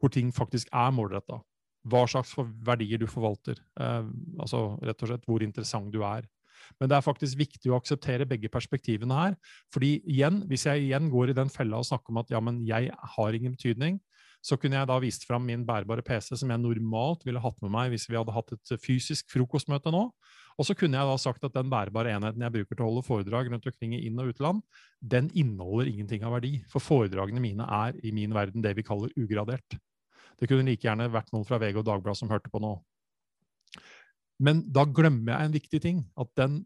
hvor 0.00 0.12
ting 0.12 0.32
faktisk 0.34 0.70
er 0.72 0.92
målretta. 0.94 1.40
Hva 1.88 2.04
slags 2.08 2.34
verdier 2.36 3.00
du 3.00 3.06
forvalter. 3.08 3.60
Eh, 3.80 4.10
altså 4.40 4.76
rett 4.84 5.02
og 5.04 5.12
slett 5.12 5.26
hvor 5.28 5.44
interessant 5.44 5.92
du 5.92 6.02
er. 6.04 6.26
Men 6.78 6.90
det 6.90 6.98
er 6.98 7.04
faktisk 7.04 7.38
viktig 7.40 7.72
å 7.72 7.78
akseptere 7.80 8.28
begge 8.28 8.50
perspektivene 8.52 9.16
her. 9.16 9.34
fordi 9.72 10.00
igjen, 10.04 10.44
hvis 10.48 10.66
jeg 10.66 10.86
igjen 10.86 11.10
går 11.10 11.30
i 11.30 11.38
den 11.40 11.48
fella 11.48 11.80
og 11.80 11.88
snakker 11.88 12.12
om 12.12 12.20
at 12.22 12.30
ja, 12.30 12.40
men 12.40 12.60
jeg 12.66 12.92
har 13.16 13.34
ingen 13.34 13.56
betydning, 13.56 13.98
så 14.40 14.56
kunne 14.56 14.78
jeg 14.78 14.88
da 14.88 14.96
vist 15.02 15.26
fram 15.28 15.44
min 15.44 15.66
bærbare 15.68 16.02
PC 16.04 16.32
som 16.40 16.50
jeg 16.52 16.62
normalt 16.62 17.26
ville 17.26 17.42
hatt 17.42 17.58
med 17.60 17.72
meg 17.74 17.90
hvis 17.92 18.06
vi 18.08 18.16
hadde 18.16 18.32
hatt 18.32 18.54
et 18.54 18.72
fysisk 18.80 19.28
frokostmøte 19.32 19.92
nå. 19.92 20.06
Og 20.60 20.66
så 20.66 20.76
kunne 20.76 20.96
jeg 20.96 21.08
da 21.08 21.16
sagt 21.20 21.44
at 21.44 21.54
den 21.56 21.68
bærbare 21.72 22.14
enheten 22.16 22.42
jeg 22.44 22.54
bruker 22.54 22.76
til 22.76 22.84
å 22.84 22.88
holde 22.88 23.04
foredrag 23.06 23.50
rundt 23.52 23.68
omkring 23.68 23.94
i 23.96 24.02
inn- 24.08 24.20
og 24.20 24.32
utland, 24.32 24.64
den 25.00 25.30
inneholder 25.32 25.92
ingenting 25.92 26.24
av 26.24 26.36
verdi. 26.36 26.58
For 26.72 26.84
foredragene 26.84 27.40
mine 27.40 27.68
er 27.68 27.96
i 28.04 28.12
min 28.16 28.34
verden 28.36 28.64
det 28.64 28.74
vi 28.76 28.84
kaller 28.84 29.12
ugradert. 29.16 29.76
Det 30.38 30.48
kunne 30.50 30.66
like 30.68 30.86
gjerne 30.86 31.10
vært 31.12 31.32
noen 31.34 31.46
fra 31.48 31.58
VG 31.60 31.80
og 31.80 31.86
Dagbladet 31.88 32.20
som 32.20 32.30
hørte 32.32 32.52
på 32.52 32.62
nå. 32.62 32.76
Men 34.40 34.62
da 34.72 34.86
glemmer 34.88 35.34
jeg 35.34 35.48
en 35.48 35.56
viktig 35.56 35.80
ting. 35.84 36.04
At 36.20 36.30
den 36.38 36.62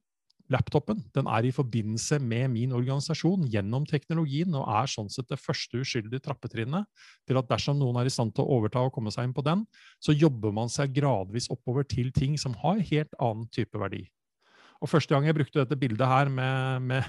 laptopen 0.52 1.00
den 1.16 1.28
er 1.31 1.46
i 1.46 1.52
forbindelse 1.55 2.19
med 2.22 2.50
min 2.52 2.75
organisasjon 2.76 3.46
gjennom 3.50 3.87
teknologien, 3.88 4.55
og 4.55 4.69
er 4.69 4.90
sånn 4.90 5.11
sett 5.12 5.31
det 5.32 5.40
første 5.40 5.81
uskyldige 5.81 6.22
trappetrinnet 6.26 6.88
til 7.28 7.40
at 7.40 7.49
dersom 7.50 7.81
noen 7.81 7.99
er 8.00 8.11
i 8.11 8.12
stand 8.12 8.34
til 8.37 8.44
å 8.44 8.58
overta 8.58 8.84
og 8.84 8.93
komme 8.94 9.12
seg 9.14 9.28
inn 9.28 9.37
på 9.37 9.44
den, 9.46 9.64
så 10.05 10.14
jobber 10.14 10.55
man 10.55 10.72
seg 10.72 10.94
gradvis 10.96 11.50
oppover 11.52 11.88
til 11.88 12.12
ting 12.14 12.37
som 12.40 12.56
har 12.62 12.82
helt 12.93 13.17
annen 13.19 13.49
type 13.55 13.81
verdi. 13.81 14.05
Og 14.84 14.90
Første 14.92 15.14
gang 15.14 15.25
jeg 15.25 15.36
brukte 15.38 15.62
dette 15.62 15.78
bildet 15.81 16.04
her 16.04 16.28
med, 16.28 16.84
med, 16.84 17.06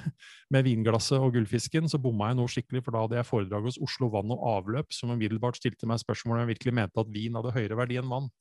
med 0.53 0.63
vinglasset 0.63 1.19
og 1.19 1.33
gullfisken, 1.35 1.89
så 1.91 1.99
bomma 1.99 2.29
jeg 2.31 2.39
noe 2.39 2.51
skikkelig, 2.51 2.85
for 2.85 2.95
da 2.95 3.03
hadde 3.03 3.19
jeg 3.19 3.27
foredrag 3.27 3.67
hos 3.67 3.79
Oslo 3.83 4.07
Vann 4.13 4.31
og 4.31 4.45
Avløp, 4.53 4.95
som 4.95 5.11
umiddelbart 5.11 5.59
stilte 5.59 5.89
meg 5.89 5.99
spørsmål 5.99 6.37
om 6.37 6.43
jeg 6.45 6.53
virkelig 6.53 6.75
mente 6.79 7.03
at 7.03 7.11
vin 7.11 7.35
hadde 7.35 7.51
høyere 7.57 7.79
verdi 7.81 7.99
enn 7.99 8.11
vann. 8.11 8.31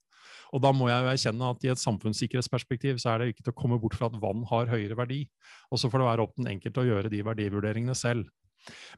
Og 0.54 0.62
da 0.62 0.70
må 0.74 0.86
jeg 0.86 1.02
jo 1.02 1.10
erkjenne 1.10 1.50
at 1.50 1.64
i 1.66 1.70
et 1.72 1.82
samfunnssikkerhetsperspektiv 1.82 3.00
så 3.02 3.12
er 3.12 3.20
det 3.20 3.32
ikke 3.32 3.48
til 3.48 3.54
å 3.54 3.58
komme 3.58 3.78
bort 3.82 3.96
fra 3.98 4.06
at 4.06 4.20
vann 4.22 4.44
har 4.50 4.70
høyere 4.70 4.98
verdi. 4.98 5.24
Og 5.74 5.82
så 5.82 5.90
får 5.90 6.00
det 6.02 6.10
være 6.12 6.26
opp 6.26 6.36
den 6.38 6.52
enkelte 6.54 6.84
å 6.84 6.86
gjøre 6.86 7.10
de 7.12 7.24
verdivurderingene 7.26 7.96
selv. 7.98 8.30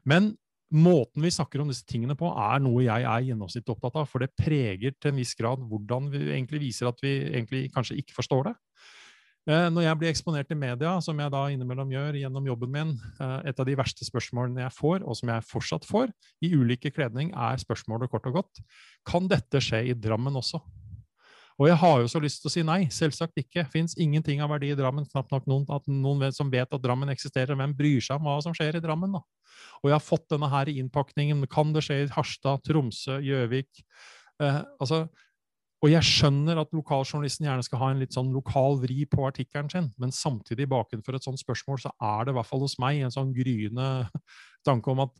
Men 0.07 0.35
måten 0.73 1.23
vi 1.23 1.33
snakker 1.33 1.63
om 1.63 1.71
disse 1.71 1.87
tingene 1.87 2.17
på, 2.19 2.29
er 2.29 2.61
noe 2.63 2.85
jeg 2.85 3.07
er 3.09 3.25
gjennomsnittlig 3.31 3.73
opptatt 3.73 3.97
av. 4.03 4.07
For 4.11 4.23
det 4.23 4.35
preger 4.37 4.93
til 4.99 5.13
en 5.13 5.19
viss 5.23 5.33
grad 5.39 5.65
hvordan 5.65 6.11
vi 6.13 6.27
egentlig 6.29 6.61
viser 6.67 6.91
at 6.91 7.01
vi 7.03 7.17
egentlig 7.31 7.67
kanskje 7.73 7.97
ikke 8.03 8.19
forstår 8.19 8.51
det. 8.51 8.55
Eh, 9.47 9.67
når 9.71 9.85
jeg 9.85 9.97
blir 9.99 10.11
eksponert 10.11 10.49
i 10.51 10.57
media, 10.59 10.97
som 10.99 11.19
jeg 11.23 11.31
da 11.31 11.45
innimellom 11.53 11.91
gjør 11.93 12.17
gjennom 12.19 12.49
jobben 12.49 12.71
min, 12.73 12.89
eh, 13.23 13.37
et 13.47 13.59
av 13.59 13.67
de 13.69 13.77
verste 13.79 14.03
spørsmålene 14.03 14.65
jeg 14.65 14.75
får, 14.75 15.05
og 15.07 15.15
som 15.15 15.31
jeg 15.31 15.45
fortsatt 15.47 15.87
får, 15.87 16.11
i 16.43 16.51
ulike 16.51 16.91
kledning, 16.91 17.31
er 17.31 17.61
spørsmålet 17.61 18.11
kort 18.11 18.27
og 18.27 18.41
godt 18.41 18.59
kan 19.07 19.29
dette 19.31 19.61
skje 19.63 19.85
i 19.87 19.95
Drammen 19.95 20.35
også? 20.35 20.59
Og 21.57 21.69
jeg 21.71 21.77
har 21.79 22.01
jo 22.03 22.09
så 22.11 22.19
lyst 22.21 22.43
til 22.43 22.51
å 22.51 22.53
si 22.53 22.63
nei, 22.67 22.81
selvsagt 22.93 23.39
ikke. 23.39 23.63
Fins 23.71 23.95
ingenting 23.97 24.43
av 24.45 24.51
verdi 24.51 24.69
i 24.69 24.77
Drammen. 24.77 25.07
Knapt 25.09 25.31
nok 25.31 25.47
noen, 25.49 25.65
noen 25.89 26.35
som 26.35 26.51
vet 26.53 26.69
at 26.69 26.83
Drammen 26.83 27.09
eksisterer. 27.09 27.57
Hvem 27.57 27.73
bryr 27.73 28.03
seg 28.03 28.19
om 28.19 28.27
hva 28.29 28.35
som 28.45 28.53
skjer 28.53 28.77
i 28.77 28.83
Drammen, 28.83 29.15
da? 29.15 29.23
Og 29.81 29.89
jeg 29.89 29.95
har 29.95 30.03
fått 30.05 30.27
denne 30.29 30.51
her 30.51 30.69
innpakningen. 30.69 31.41
Kan 31.49 31.73
det 31.73 31.81
skje 31.87 32.03
i 32.03 32.11
Harstad, 32.13 32.61
Tromsø, 32.67 33.17
Gjøvik? 33.25 33.81
Eh, 34.43 34.61
altså, 34.77 35.07
og 35.87 35.93
jeg 35.93 36.03
skjønner 36.03 36.59
at 36.59 36.73
lokaljournalisten 36.75 37.45
gjerne 37.47 37.63
skal 37.63 37.79
ha 37.79 37.93
en 37.93 38.01
litt 38.01 38.15
sånn 38.15 38.33
lokal 38.35 38.75
vri 38.81 39.05
på 39.07 39.23
artikkelen 39.23 39.71
sin, 39.71 39.87
men 39.95 40.11
samtidig 40.11 40.67
bakenfor 40.67 41.15
et 41.15 41.23
sånt 41.23 41.39
spørsmål 41.39 41.79
så 41.85 41.93
er 42.03 42.27
det 42.27 42.33
i 42.33 42.37
hvert 42.37 42.49
fall 42.49 42.65
hos 42.65 42.75
meg 42.83 42.99
en 43.05 43.13
sånn 43.13 43.31
gryende 43.35 43.87
tanke 44.67 44.91
om 44.91 45.05
at 45.05 45.15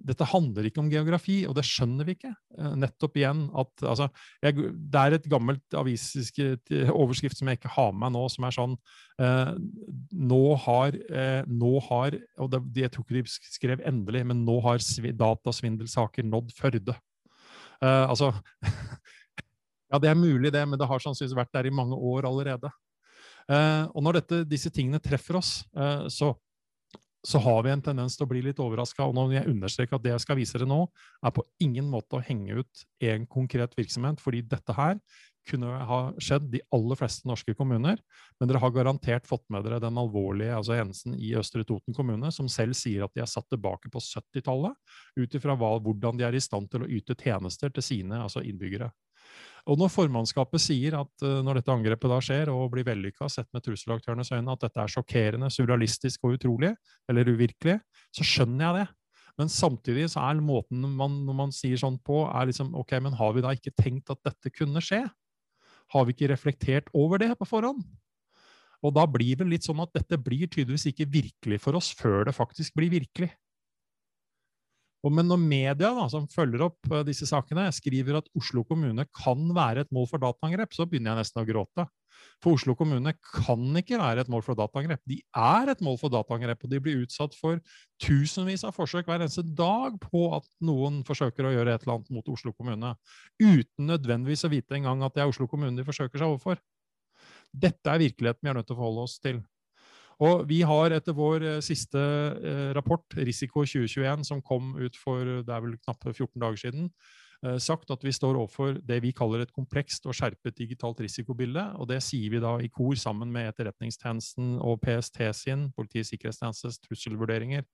dette 0.00 0.24
handler 0.28 0.64
ikke 0.64 0.80
om 0.80 0.88
geografi, 0.92 1.42
og 1.48 1.54
det 1.56 1.64
skjønner 1.68 2.06
vi 2.08 2.14
ikke. 2.16 2.30
Eh, 2.56 2.76
nettopp 2.80 3.18
igjen 3.20 3.42
at 3.60 3.84
altså, 3.84 4.06
jeg, 4.44 4.70
Det 4.80 5.00
er 5.00 5.16
et 5.16 5.28
gammelt 5.28 5.76
avisk 5.76 6.40
overskrift 6.88 7.40
som 7.40 7.50
jeg 7.50 7.60
ikke 7.60 7.74
har 7.74 7.92
med 7.92 8.06
meg 8.06 8.14
nå, 8.16 8.22
som 8.32 8.46
er 8.48 8.56
sånn 8.56 8.78
eh, 9.20 9.52
nå, 10.32 10.40
har, 10.64 10.96
eh, 11.12 11.42
nå 11.48 11.74
har 11.90 12.16
Og 12.40 12.52
det, 12.52 12.62
jeg 12.80 12.94
tror 12.94 13.04
ikke 13.04 13.20
de 13.20 13.52
skrev 13.56 13.84
endelig, 13.88 14.24
men 14.32 14.44
nå 14.48 14.56
har 14.64 14.80
datasvindelsaker 15.20 16.28
nådd 16.28 16.56
Førde. 16.56 16.96
Eh, 17.80 18.04
altså 18.08 18.32
Ja, 19.90 19.98
det 19.98 20.10
er 20.10 20.18
mulig, 20.18 20.52
det, 20.54 20.62
men 20.68 20.78
det 20.78 20.86
har 20.86 21.02
sannsynligvis 21.02 21.38
vært 21.38 21.52
der 21.56 21.66
i 21.66 21.74
mange 21.74 21.98
år 21.98 22.28
allerede. 22.28 22.70
Eh, 23.50 23.84
og 23.90 24.04
når 24.06 24.20
dette, 24.20 24.44
disse 24.48 24.70
tingene 24.74 25.02
treffer 25.02 25.40
oss, 25.40 25.64
eh, 25.74 26.06
så, 26.12 26.30
så, 27.26 27.40
har 27.42 27.64
vi 27.66 27.72
en 27.72 27.82
tendens 27.82 28.14
til 28.16 28.26
å 28.26 28.30
bli 28.30 28.44
litt 28.46 28.62
overraska. 28.62 29.08
Og 29.08 29.16
når 29.16 29.40
jeg 29.40 29.50
understreker 29.50 29.98
at 29.98 30.04
det 30.04 30.14
jeg 30.14 30.24
skal 30.26 30.38
vise 30.38 30.58
dere 30.58 30.70
nå, 30.70 30.84
er 31.26 31.34
på 31.34 31.46
ingen 31.64 31.90
måte 31.90 32.20
å 32.20 32.22
henge 32.22 32.62
ut 32.62 32.84
en 33.10 33.26
konkret 33.30 33.74
virksomhet, 33.78 34.22
fordi 34.22 34.44
dette 34.46 34.76
her 34.76 35.00
kunne 35.48 35.72
ha 35.88 35.98
skjedd 36.20 36.50
de 36.52 36.60
aller 36.76 36.98
fleste 37.00 37.26
norske 37.26 37.54
kommuner, 37.56 37.98
men 38.38 38.48
dere 38.48 38.60
har 38.62 38.74
garantert 38.74 39.26
fått 39.26 39.46
med 39.50 39.64
dere 39.66 39.80
den 39.82 39.98
alvorlige 39.98 40.54
altså 40.54 40.76
hendelsen 40.76 41.16
i 41.16 41.32
Østre 41.40 41.64
Toten 41.66 41.96
kommune, 41.96 42.30
som 42.34 42.48
selv 42.52 42.76
sier 42.78 43.06
at 43.06 43.14
de 43.16 43.24
er 43.24 43.30
satt 43.30 43.48
tilbake 43.50 43.90
på 43.90 44.02
70-tallet, 44.04 44.76
ut 45.16 45.38
ifra 45.40 45.56
hvordan 45.58 46.20
de 46.20 46.28
er 46.28 46.36
i 46.36 46.44
stand 46.44 46.70
til 46.70 46.84
å 46.84 46.90
yte 46.92 47.16
tjenester 47.18 47.72
til 47.72 47.86
sine 47.86 48.20
altså 48.20 48.44
innbyggere. 48.44 48.92
Og 49.68 49.76
når 49.80 49.92
formannskapet 49.92 50.62
sier 50.62 50.96
at 51.00 51.26
uh, 51.26 51.40
når 51.44 51.60
dette 51.60 51.74
angrepet 51.74 52.12
da 52.12 52.20
skjer 52.24 52.52
og 52.52 52.70
blir 52.72 52.86
vellykka, 52.88 53.28
sett 53.32 53.50
med 53.54 53.64
trusselaktørenes 53.66 54.32
øyne, 54.32 54.54
at 54.54 54.64
dette 54.64 54.80
er 54.80 54.94
sjokkerende, 54.94 55.50
surrealistisk 55.52 56.24
og 56.24 56.38
utrolig, 56.38 56.72
eller 57.10 57.28
uvirkelig, 57.28 57.78
så 58.16 58.26
skjønner 58.26 58.66
jeg 58.66 58.78
det. 58.80 58.88
Men 59.40 59.52
samtidig 59.52 60.08
så 60.12 60.24
er 60.26 60.42
måten 60.44 60.84
man, 60.98 61.22
når 61.24 61.36
man 61.38 61.54
sier 61.54 61.78
sånn 61.80 61.96
på, 62.04 62.24
er 62.28 62.50
liksom 62.50 62.74
Ok, 62.76 62.96
men 63.00 63.16
har 63.16 63.32
vi 63.36 63.44
da 63.44 63.54
ikke 63.56 63.72
tenkt 63.78 64.12
at 64.12 64.20
dette 64.26 64.52
kunne 64.52 64.82
skje? 64.84 65.04
Har 65.90 66.06
vi 66.06 66.14
ikke 66.14 66.30
reflektert 66.32 66.90
over 66.94 67.22
det 67.22 67.32
på 67.38 67.48
forhånd? 67.48 67.82
Og 68.80 68.94
da 68.96 69.04
blir 69.08 69.36
det 69.40 69.48
litt 69.48 69.66
sånn 69.66 69.80
at 69.82 69.92
dette 69.96 70.18
blir 70.20 70.48
tydeligvis 70.48 70.88
ikke 70.90 71.08
virkelig 71.12 71.60
for 71.60 71.76
oss 71.76 71.90
før 71.96 72.24
det 72.28 72.36
faktisk 72.36 72.76
blir 72.78 72.92
virkelig. 72.92 73.30
Og 75.06 75.14
men 75.16 75.28
når 75.30 75.40
media 75.40 75.92
da, 75.96 76.04
som 76.12 76.26
følger 76.28 76.66
opp 76.66 76.90
uh, 76.92 77.00
disse 77.06 77.28
sakene, 77.28 77.68
skriver 77.72 78.18
at 78.20 78.28
Oslo 78.36 78.64
kommune 78.68 79.06
kan 79.16 79.46
være 79.56 79.86
et 79.86 79.94
mål 79.96 80.08
for 80.10 80.22
dataangrep, 80.22 80.76
så 80.76 80.86
begynner 80.88 81.14
jeg 81.14 81.24
nesten 81.24 81.42
å 81.42 81.48
gråte. 81.48 81.86
For 82.40 82.56
Oslo 82.56 82.74
kommune 82.76 83.12
kan 83.20 83.76
ikke 83.80 83.98
være 84.00 84.24
et 84.24 84.30
mål 84.32 84.42
for 84.44 84.58
dataangrep. 84.58 85.00
De 85.08 85.20
er 85.36 85.70
et 85.72 85.84
mål 85.84 85.96
for 86.00 86.12
dataangrep, 86.12 86.64
og 86.64 86.72
de 86.72 86.80
blir 86.84 87.04
utsatt 87.04 87.36
for 87.36 87.60
tusenvis 88.02 88.64
av 88.68 88.76
forsøk 88.76 89.08
hver 89.08 89.24
eneste 89.24 89.44
dag 89.56 89.96
på 90.02 90.26
at 90.36 90.48
noen 90.64 91.00
forsøker 91.08 91.48
å 91.48 91.54
gjøre 91.54 91.76
et 91.76 91.86
eller 91.86 91.98
annet 91.98 92.12
mot 92.16 92.32
Oslo 92.32 92.52
kommune, 92.56 92.92
uten 93.40 93.88
nødvendigvis 93.88 94.44
å 94.48 94.52
vite 94.52 94.76
engang 94.76 95.04
at 95.06 95.16
det 95.16 95.24
er 95.24 95.32
Oslo 95.32 95.48
kommune 95.48 95.76
de 95.78 95.86
forsøker 95.86 96.20
seg 96.20 96.28
overfor. 96.28 96.60
Dette 97.50 97.88
er 97.92 98.04
virkeligheten 98.04 98.44
vi 98.44 98.52
er 98.52 98.60
nødt 98.60 98.68
til 98.68 98.76
å 98.76 98.82
forholde 98.82 99.08
oss 99.08 99.16
til. 99.22 99.40
Og 100.20 100.44
vi 100.48 100.60
har 100.68 100.92
etter 100.92 101.16
vår 101.16 101.46
eh, 101.48 101.62
siste 101.64 102.00
eh, 102.00 102.68
rapport, 102.76 103.06
Risiko 103.16 103.64
2021, 103.64 104.26
som 104.28 104.44
kom 104.44 104.74
ut 104.76 104.98
for 105.00 105.40
det 105.40 105.54
er 105.54 105.64
vel 105.64 105.78
knappe 105.80 106.12
14 106.12 106.34
dager 106.42 106.60
siden, 106.60 106.90
eh, 107.46 107.56
sagt 107.62 107.92
at 107.94 108.04
vi 108.04 108.12
står 108.12 108.36
overfor 108.36 108.76
det 108.84 109.00
vi 109.00 109.14
kaller 109.16 109.46
et 109.46 109.54
komplekst 109.56 110.04
og 110.04 110.18
skjerpet 110.18 110.58
digitalt 110.60 111.00
risikobilde. 111.00 111.64
Og 111.80 111.88
det 111.88 112.02
sier 112.04 112.34
vi 112.34 112.42
da 112.42 112.58
i 112.60 112.68
kor 112.68 112.98
sammen 113.00 113.32
med 113.32 113.48
Etterretningstjenesten 113.54 114.58
og 114.60 114.82
PST 114.84 115.24
sin, 115.40 115.70
Politiets 115.72 116.12
sikkerhetstjenestes 116.12 116.82
trusselvurderinger. 116.84 117.64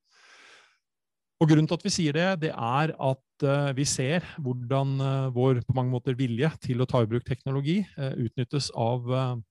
Og 1.43 1.51
Grunnen 1.51 1.67
til 1.69 1.77
at 1.77 1.83
vi 1.85 1.93
sier 1.93 2.15
det, 2.17 2.29
det 2.47 2.55
er 2.55 2.95
at 2.97 3.45
vi 3.77 3.85
ser 3.85 4.25
hvordan 4.41 4.95
vår 5.37 5.59
på 5.69 5.75
mange 5.77 5.93
måter 5.93 6.17
vilje 6.17 6.49
til 6.65 6.81
å 6.81 6.87
ta 6.89 7.03
i 7.05 7.09
bruk 7.11 7.27
teknologi 7.29 7.83
utnyttes 7.99 8.71
av 8.73 9.05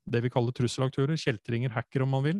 det 0.10 0.24
vi 0.26 0.32
kaller 0.34 0.56
trusselaktører, 0.58 1.14
kjeltringer, 1.14 1.76
hacker 1.76 2.02
om 2.02 2.16
man 2.18 2.26
vil, 2.26 2.40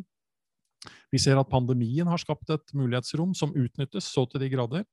vi 1.12 1.20
ser 1.22 1.38
at 1.40 1.50
pandemien 1.50 2.08
har 2.10 2.20
skapt 2.22 2.50
et 2.54 2.74
mulighetsrom 2.76 3.34
som 3.36 3.54
utnyttes 3.56 4.08
så 4.12 4.26
til 4.30 4.42
de 4.42 4.50
grader. 4.52 4.84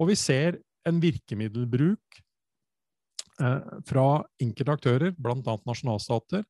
Og 0.00 0.10
vi 0.10 0.18
ser 0.18 0.60
en 0.86 1.00
virkemiddelbruk 1.02 2.20
eh, 3.42 3.72
fra 3.88 4.06
enkelte 4.42 4.76
aktører, 4.78 5.16
bl.a. 5.18 5.56
nasjonalstater, 5.66 6.44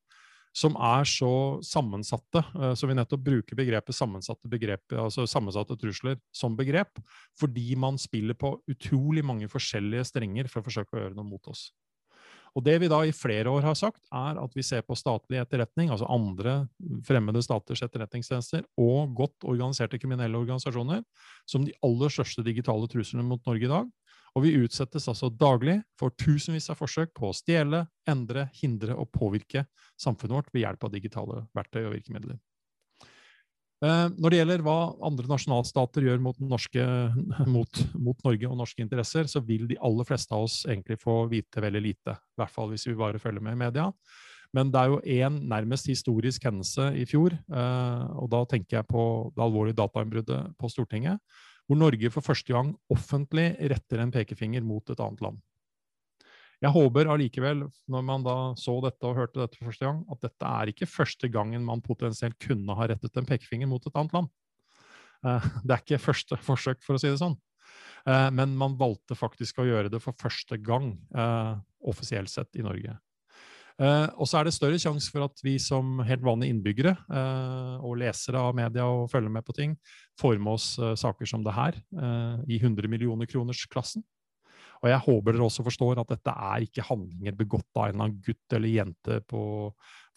som 0.57 0.77
er 0.81 1.05
så 1.09 1.33
sammensatte. 1.65 2.43
Eh, 2.57 2.75
så 2.79 2.89
vi 2.89 2.97
nettopp 2.97 3.25
bruker 3.27 3.59
begrepet 3.59 3.97
sammensatte, 3.97 4.51
begrep, 4.53 4.85
altså 4.97 5.27
sammensatte 5.31 5.79
trusler 5.81 6.21
som 6.35 6.57
begrep, 6.59 7.01
fordi 7.41 7.75
man 7.81 8.01
spiller 8.01 8.39
på 8.39 8.57
utrolig 8.71 9.25
mange 9.27 9.51
forskjellige 9.53 10.09
strenger 10.13 10.53
for 10.53 10.63
å 10.63 10.69
forsøke 10.69 10.97
å 10.97 11.05
gjøre 11.05 11.19
noe 11.19 11.29
mot 11.29 11.53
oss. 11.53 11.69
Og 12.57 12.65
Det 12.65 12.79
vi 12.81 12.89
da 12.89 13.03
i 13.05 13.13
flere 13.13 13.53
år 13.53 13.67
har 13.69 13.77
sagt, 13.77 14.01
er 14.09 14.39
at 14.41 14.55
vi 14.57 14.65
ser 14.65 14.81
på 14.81 14.97
statlig 14.97 15.43
etterretning, 15.43 15.91
altså 15.93 16.09
andre 16.09 16.55
fremmede 17.05 17.43
staters 17.45 17.83
etterretningstjenester, 17.85 18.65
og 18.81 19.13
godt 19.19 19.45
organiserte 19.45 20.01
kriminelle 20.01 20.41
organisasjoner, 20.41 21.05
som 21.45 21.67
de 21.67 21.77
aller 21.85 22.13
største 22.13 22.45
digitale 22.47 22.89
truslene 22.89 23.27
mot 23.29 23.45
Norge 23.45 23.69
i 23.69 23.73
dag. 23.75 23.93
Og 24.37 24.45
vi 24.45 24.57
utsettes 24.57 25.09
altså 25.09 25.29
daglig 25.33 25.79
for 26.01 26.13
tusenvis 26.17 26.71
av 26.73 26.81
forsøk 26.81 27.13
på 27.17 27.29
å 27.29 27.37
stjele, 27.37 27.87
endre, 28.09 28.49
hindre 28.57 28.97
og 28.97 29.13
påvirke 29.13 29.65
samfunnet 30.01 30.37
vårt 30.41 30.53
ved 30.53 30.65
hjelp 30.65 30.89
av 30.89 30.93
digitale 30.97 31.45
verktøy 31.57 31.87
og 31.87 31.95
virkemidler. 31.97 32.41
Eh, 33.85 34.07
når 34.17 34.33
det 34.33 34.39
gjelder 34.39 34.63
hva 34.65 34.77
andre 35.05 35.29
nasjonalstater 35.29 36.07
gjør 36.07 36.23
mot, 36.25 36.39
norske, 36.41 36.85
mot, 37.55 37.83
mot, 37.93 38.23
Norge 38.25 38.49
og 38.49 38.57
norske 38.63 38.85
interesser, 38.85 39.29
så 39.29 39.43
vil 39.45 39.67
de 39.69 39.77
aller 39.85 40.09
fleste 40.09 40.33
av 40.33 40.47
oss 40.47 40.63
egentlig 40.65 40.97
få 41.03 41.25
vite 41.33 41.61
veldig 41.61 41.83
lite. 41.85 42.17
I 42.17 42.41
hvert 42.41 42.55
fall 42.55 42.73
hvis 42.73 42.89
vi 42.89 42.97
bare 42.97 43.21
følger 43.21 43.45
med 43.45 43.59
i 43.59 43.63
media. 43.67 43.91
Men 44.57 44.71
det 44.73 44.81
er 44.81 44.93
jo 44.93 45.03
én 45.27 45.41
nærmest 45.51 45.91
historisk 45.91 46.47
hendelse 46.49 46.89
i 46.97 47.05
fjor, 47.09 47.35
eh, 47.35 48.07
og 48.17 48.31
da 48.33 48.45
tenker 48.49 48.79
jeg 48.79 48.89
på 48.89 49.03
det 49.37 49.45
alvorlige 49.45 49.77
datainnbruddet 49.83 50.55
på 50.57 50.71
Stortinget, 50.73 51.21
hvor 51.67 51.81
Norge 51.81 52.13
for 52.15 52.25
første 52.25 52.55
gang 52.55 52.71
offentlig 52.95 53.51
retter 53.73 54.01
en 54.01 54.15
pekefinger 54.15 54.65
mot 54.65 54.89
et 54.89 55.03
annet 55.03 55.25
land. 55.27 55.43
Jeg 56.67 56.75
håper 56.75 57.07
allikevel, 57.13 57.61
når 57.87 58.03
man 58.03 58.25
da 58.27 58.37
så 58.59 58.73
dette 58.83 59.07
og 59.07 59.15
hørte 59.21 59.39
dette 59.39 59.59
for 59.59 59.71
første 59.71 59.87
gang, 59.87 60.01
at 60.11 60.25
dette 60.25 60.49
er 60.51 60.73
ikke 60.73 60.89
første 60.91 61.29
gangen 61.31 61.63
man 61.63 61.83
potensielt 61.85 62.35
kunne 62.43 62.75
ha 62.75 62.89
rettet 62.91 63.21
en 63.21 63.29
pekefinger 63.29 63.71
mot 63.71 63.87
et 63.87 63.95
annet 63.95 64.17
land. 64.17 64.31
Eh, 65.23 65.47
det 65.63 65.77
er 65.77 65.85
ikke 65.85 66.03
første 66.03 66.39
forsøk, 66.43 66.83
for 66.83 66.97
å 66.97 67.03
si 67.03 67.13
det 67.13 67.21
sånn. 67.23 67.37
Eh, 68.07 68.29
men 68.35 68.57
man 68.59 68.75
valgte 68.81 69.15
faktisk 69.19 69.63
å 69.63 69.69
gjøre 69.69 69.93
det 69.95 70.03
for 70.03 70.19
første 70.19 70.59
gang 70.59 70.97
eh, 71.15 71.53
offisielt 71.87 72.33
sett 72.33 72.59
i 72.59 72.67
Norge. 72.67 72.99
og 73.77 74.25
så 74.25 74.39
er 74.39 74.47
det 74.49 74.55
større 74.57 74.79
sjanse 74.81 75.13
for 75.13 75.27
at 75.27 75.41
vi 75.45 75.59
som 75.61 75.99
helt 76.09 76.23
vanlige 76.25 76.55
innbyggere 76.55 76.95
og 77.85 77.99
lesere 78.01 78.41
av 78.41 78.55
media 78.57 78.87
og 78.89 79.11
følger 79.13 79.29
med 79.29 79.45
på 79.45 79.53
ting, 79.53 79.75
får 80.17 80.39
med 80.41 80.55
oss 80.55 80.69
saker 80.97 81.29
som 81.29 81.45
det 81.45 81.53
her 81.53 81.77
i 82.49 82.57
100 82.57 82.89
millioner 82.89 83.29
kroners 83.29 83.67
klassen. 83.69 84.01
Og 84.83 84.89
jeg 84.91 85.03
håper 85.07 85.37
dere 85.37 85.47
også 85.47 85.65
forstår 85.67 86.01
at 86.03 86.11
dette 86.13 86.33
er 86.33 86.67
ikke 86.67 86.85
handlinger 86.89 87.37
begått 87.39 87.69
av 87.75 87.87
en 87.87 87.95
eller 87.95 88.07
annen 88.07 88.21
gutt 88.27 88.57
eller 88.57 88.73
jente 88.73 89.19
på, 89.31 89.43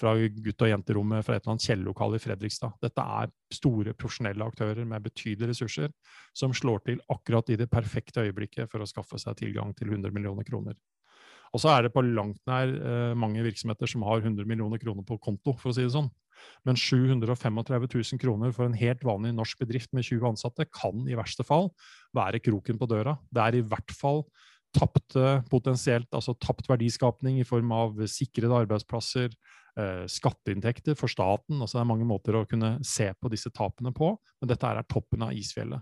fra 0.01 0.13
gutt- 0.20 0.66
og 0.66 0.72
jenterommet 0.74 1.25
fra 1.25 1.38
et 1.38 1.44
eller 1.44 1.56
annet 1.56 1.68
kjellerlokale 1.70 2.20
i 2.20 2.24
Fredrikstad. 2.24 2.75
Dette 2.84 3.08
er 3.22 3.34
store, 3.56 3.96
profesjonelle 3.96 4.48
aktører 4.51 4.86
med 4.89 5.08
betydelige 5.08 5.54
ressurser 5.54 5.94
som 6.38 6.56
slår 6.56 6.86
til 6.88 7.04
akkurat 7.16 7.50
i 7.54 7.60
det 7.60 7.70
perfekte 7.72 8.28
øyeblikket 8.28 8.72
for 8.72 8.84
å 8.84 8.89
skaffe 8.89 9.22
seg 9.22 9.39
tilgang 9.39 9.75
til 9.78 9.94
100 9.96 10.16
millioner 10.16 10.48
kroner. 10.48 10.78
Og 11.53 11.63
så 11.63 11.72
er 11.74 11.86
det 11.86 11.94
på 11.96 12.03
langt 12.06 12.39
nær 12.50 12.70
eh, 12.70 13.13
mange 13.18 13.44
virksomheter 13.46 13.89
som 13.89 14.06
har 14.08 14.22
100 14.22 14.48
millioner 14.50 14.82
kroner 14.82 15.06
på 15.08 15.20
konto, 15.22 15.56
for 15.58 15.72
å 15.72 15.75
si 15.75 15.86
det 15.86 15.94
sånn. 15.96 16.12
Men 16.68 16.77
735 16.79 17.58
000 17.60 18.22
kroner 18.22 18.53
for 18.56 18.68
en 18.68 18.77
helt 18.79 19.01
vanlig 19.03 19.34
norsk 19.36 19.60
bedrift 19.60 19.91
med 19.96 20.08
20 20.08 20.32
ansatte 20.34 20.68
kan 20.72 21.03
i 21.10 21.18
verste 21.20 21.44
fall 21.48 21.70
være 22.15 22.41
kroken 22.44 22.79
på 22.79 22.88
døra. 22.89 23.18
Det 23.27 23.44
er 23.44 23.60
i 23.60 23.65
hvert 23.65 23.96
fall 23.96 24.24
tapte 24.75 25.39
potensielt, 25.50 26.10
altså 26.13 26.36
tapt 26.38 26.70
verdiskapning 26.70 27.39
i 27.41 27.48
form 27.48 27.72
av 27.74 27.98
sikrede 28.10 28.53
arbeidsplasser, 28.65 29.34
eh, 29.79 30.03
skatteinntekter 30.06 30.98
for 30.98 31.10
staten. 31.10 31.60
altså 31.60 31.79
Det 31.79 31.82
er 31.82 31.94
mange 31.94 32.06
måter 32.06 32.38
å 32.38 32.48
kunne 32.48 32.77
se 32.84 33.12
på 33.13 33.29
disse 33.29 33.50
tapene 33.50 33.91
på, 33.91 34.15
men 34.41 34.48
dette 34.48 34.65
er 34.68 34.84
toppen 34.84 35.24
av 35.24 35.34
isfjellet. 35.34 35.82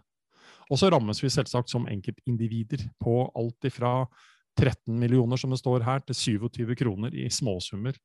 Og 0.71 0.79
så 0.79 0.89
rammes 0.91 1.21
vi 1.23 1.31
selvsagt 1.31 1.69
som 1.69 1.87
enkeltindivider 1.87 2.89
på 2.99 3.29
alt 3.35 3.67
ifra 3.67 4.07
13 4.57 4.97
millioner, 4.99 5.39
som 5.39 5.53
det 5.53 5.61
står 5.61 5.85
her, 5.85 6.01
til 6.07 6.41
27 6.41 6.75
kroner 6.79 7.15
i 7.15 7.29
småsummer. 7.33 7.97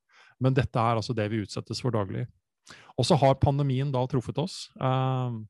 Men 0.42 0.54
dette 0.56 0.78
er 0.78 1.00
altså 1.00 1.16
det 1.16 1.28
vi 1.32 1.42
utsettes 1.42 1.80
for 1.82 1.94
daglig. 1.94 2.26
Og 2.96 3.08
så 3.08 3.16
har 3.18 3.40
pandemien 3.42 3.90
da 3.92 4.04
truffet 4.06 4.38
oss. 4.38 4.66
Uh, 4.78 5.42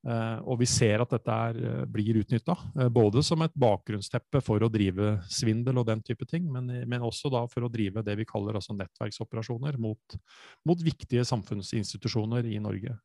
Eh, 0.00 0.38
og 0.48 0.56
vi 0.62 0.68
ser 0.68 1.02
at 1.02 1.10
dette 1.12 1.28
er, 1.28 1.56
eh, 1.60 1.84
blir 1.84 2.22
utnytta, 2.22 2.56
eh, 2.80 2.88
både 2.88 3.22
som 3.22 3.42
et 3.42 3.52
bakgrunnsteppe 3.52 4.40
for 4.42 4.58
å 4.64 4.72
drive 4.72 5.20
svindel 5.28 5.76
og 5.76 5.86
den 5.86 6.00
type 6.00 6.24
ting, 6.26 6.50
men, 6.50 6.66
men 6.88 7.04
også 7.04 7.30
da 7.30 7.44
for 7.46 7.66
å 7.66 7.72
drive 7.72 8.02
det 8.02 8.16
vi 8.16 8.24
kaller 8.24 8.56
altså 8.56 8.72
nettverksoperasjoner 8.78 9.76
mot, 9.76 10.16
mot, 10.64 10.80
viktige 10.80 11.26
samfunnsinstitusjoner 11.28 12.48
i 12.48 12.56
Norge. 12.58 12.96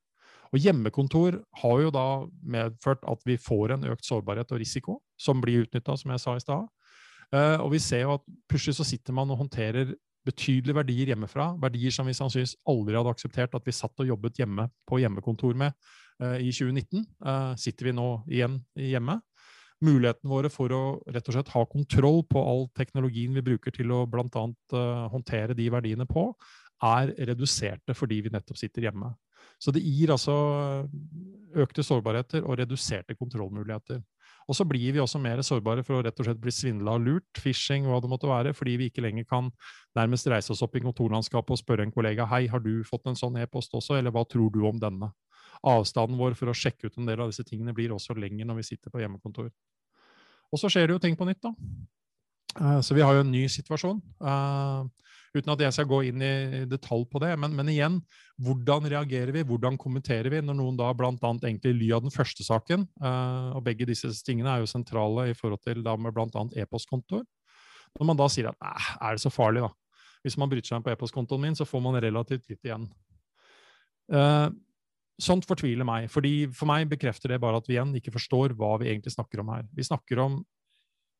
Og 0.53 0.61
Hjemmekontor 0.61 1.41
har 1.59 1.81
jo 1.81 1.91
da 1.91 2.07
medført 2.47 3.03
at 3.03 3.19
vi 3.27 3.35
får 3.35 3.75
en 3.75 3.89
økt 3.91 4.07
sårbarhet 4.07 4.55
og 4.55 4.61
risiko, 4.61 5.01
som 5.19 5.41
blir 5.43 5.65
utnytta, 5.65 5.97
som 5.99 6.11
jeg 6.11 6.23
sa 6.23 6.35
i 6.37 6.43
stad. 6.45 6.69
Og 7.33 7.71
vi 7.73 7.79
ser 7.81 8.03
jo 8.03 8.13
at 8.15 8.23
plutselig 8.49 8.77
så 8.77 8.85
sitter 8.87 9.15
man 9.17 9.31
og 9.33 9.39
håndterer 9.39 9.95
betydelige 10.25 10.75
verdier 10.75 11.11
hjemmefra. 11.13 11.51
Verdier 11.61 11.93
som 11.93 12.09
vi 12.09 12.15
sannsynligvis 12.17 12.57
aldri 12.69 12.97
hadde 12.97 13.13
akseptert 13.13 13.55
at 13.57 13.67
vi 13.67 13.75
satt 13.75 14.01
og 14.01 14.09
jobbet 14.09 14.41
hjemme 14.41 14.67
på 14.89 14.99
hjemmekontor 15.03 15.55
med 15.57 15.75
uh, 16.23 16.37
i 16.41 16.51
2019. 16.51 17.05
Uh, 17.21 17.31
eh, 17.31 17.51
sitter 17.61 17.89
vi 17.89 17.95
nå 17.95 18.09
igjen 18.31 18.59
hjemme. 18.79 19.19
Mulighetene 19.85 20.31
våre 20.31 20.49
for 20.49 20.71
å 20.71 20.83
rett 21.11 21.27
og 21.29 21.35
slett 21.35 21.51
ha 21.53 21.65
kontroll 21.69 22.23
på 22.29 22.41
all 22.41 22.65
teknologien 22.77 23.35
vi 23.35 23.43
bruker 23.45 23.75
til 23.75 23.91
å 23.93 24.05
bl.a. 24.09 24.25
Uh, 24.31 24.79
eh, 24.79 25.05
håndtere 25.13 25.57
de 25.57 25.69
verdiene 25.73 26.09
på, 26.09 26.31
er 26.85 27.13
reduserte 27.29 27.95
fordi 27.95 28.23
vi 28.25 28.33
nettopp 28.33 28.59
sitter 28.59 28.89
hjemme. 28.89 29.13
Så 29.61 29.71
det 29.71 29.83
gir 29.85 30.11
altså 30.11 30.33
økte 31.55 31.83
sårbarheter 31.85 32.43
og 32.43 32.57
reduserte 32.59 33.15
kontrollmuligheter. 33.15 34.01
Og 34.45 34.57
så 34.57 34.65
blir 34.67 34.93
vi 34.93 35.01
også 35.01 35.19
mer 35.21 35.41
sårbare 35.45 35.81
for 35.85 35.97
å 35.97 36.03
rett 36.05 36.19
og 36.21 36.27
slett 36.27 36.41
bli 36.41 36.53
svindla 36.53 36.95
og 36.99 37.05
lurt, 37.07 37.39
phishing, 37.41 37.87
hva 37.89 37.97
det 38.01 38.11
måtte 38.11 38.29
være, 38.29 38.53
fordi 38.53 38.75
vi 38.77 38.89
ikke 38.91 39.01
lenger 39.05 39.25
kan 39.29 39.49
nærmest 39.97 40.29
reise 40.29 40.53
oss 40.53 40.61
opp 40.65 40.77
i 40.77 40.83
kontorlandskapet 40.83 41.55
og 41.55 41.61
spørre 41.61 41.87
en 41.87 41.93
kollega 41.95 42.27
hei, 42.29 42.45
har 42.51 42.61
du 42.61 42.83
fått 42.85 43.09
en 43.09 43.17
sånn 43.17 43.39
e-post 43.41 43.73
også, 43.73 43.97
eller 43.97 44.13
hva 44.13 44.25
tror 44.29 44.53
du 44.53 44.61
om 44.69 44.77
denne? 44.81 45.09
Avstanden 45.65 46.19
vår 46.19 46.37
for 46.37 46.51
å 46.51 46.57
sjekke 46.57 46.91
ut 46.91 46.99
en 47.01 47.09
del 47.09 47.23
av 47.23 47.31
disse 47.31 47.45
tingene 47.47 47.73
blir 47.73 47.95
også 47.95 48.13
lenger 48.19 48.45
når 48.45 48.61
vi 48.61 48.67
sitter 48.69 48.93
på 48.93 49.01
hjemmekontor. 49.01 49.49
Og 50.53 50.61
så 50.61 50.69
skjer 50.69 50.87
det 50.87 50.97
jo 50.97 51.03
ting 51.07 51.17
på 51.17 51.25
nytt, 51.25 51.41
da. 51.41 51.55
Uh, 52.55 52.79
så 52.85 52.95
vi 52.95 53.03
har 53.03 53.17
jo 53.17 53.25
en 53.25 53.33
ny 53.33 53.47
situasjon. 53.51 53.97
Uten 55.35 55.51
at 55.51 55.61
jeg 55.65 55.75
skal 55.75 55.87
gå 55.89 55.99
inn 56.07 56.21
i 56.23 56.63
detalj 56.71 57.03
på 57.11 57.19
det. 57.19 57.33
Men, 57.41 57.55
men, 57.57 57.69
igjen, 57.71 57.99
hvordan 58.41 58.87
reagerer 58.91 59.33
vi, 59.35 59.43
hvordan 59.47 59.79
kommenterer 59.81 60.31
vi, 60.31 60.39
når 60.45 60.55
noen 60.55 60.77
da 60.79 60.91
bl.a. 60.95 61.11
egentlig 61.35 61.73
ly 61.75 61.89
av 61.97 62.05
den 62.05 62.13
første 62.13 62.45
saken, 62.47 62.85
uh, 63.03 63.51
og 63.57 63.65
begge 63.67 63.87
disse 63.89 64.11
tingene 64.23 64.53
er 64.53 64.63
jo 64.63 64.71
sentrale 64.71 65.29
i 65.31 65.35
forhold 65.35 65.59
til 65.65 65.83
da 65.83 65.97
med 65.99 66.15
bl.a. 66.15 66.45
e-postkontoer. 66.63 67.25
Når 67.99 68.11
man 68.11 68.19
da 68.19 68.29
sier 68.31 68.51
at 68.51 68.59
er 68.65 69.15
det 69.15 69.23
så 69.23 69.31
farlig, 69.31 69.65
da? 69.67 69.71
Hvis 70.25 70.39
man 70.41 70.49
bryter 70.49 70.71
seg 70.71 70.79
inn 70.79 70.87
på 70.87 70.93
e-postkontoen 70.95 71.43
min, 71.43 71.57
så 71.57 71.67
får 71.67 71.83
man 71.83 71.99
relativt 72.01 72.47
litt 72.49 72.63
igjen. 72.65 72.87
Uh, 74.11 74.49
sånt 75.21 75.45
fortviler 75.47 75.87
meg. 75.87 76.09
fordi 76.11 76.47
For 76.55 76.67
meg 76.69 76.89
bekrefter 76.91 77.33
det 77.33 77.41
bare 77.43 77.59
at 77.61 77.67
vi 77.69 77.77
igjen 77.77 77.93
ikke 77.99 78.15
forstår 78.15 78.55
hva 78.57 78.75
vi 78.81 78.91
egentlig 78.91 79.13
snakker 79.15 79.43
om 79.43 79.51
her. 79.53 79.67
Vi 79.75 79.85
snakker 79.87 80.21
om 80.23 80.43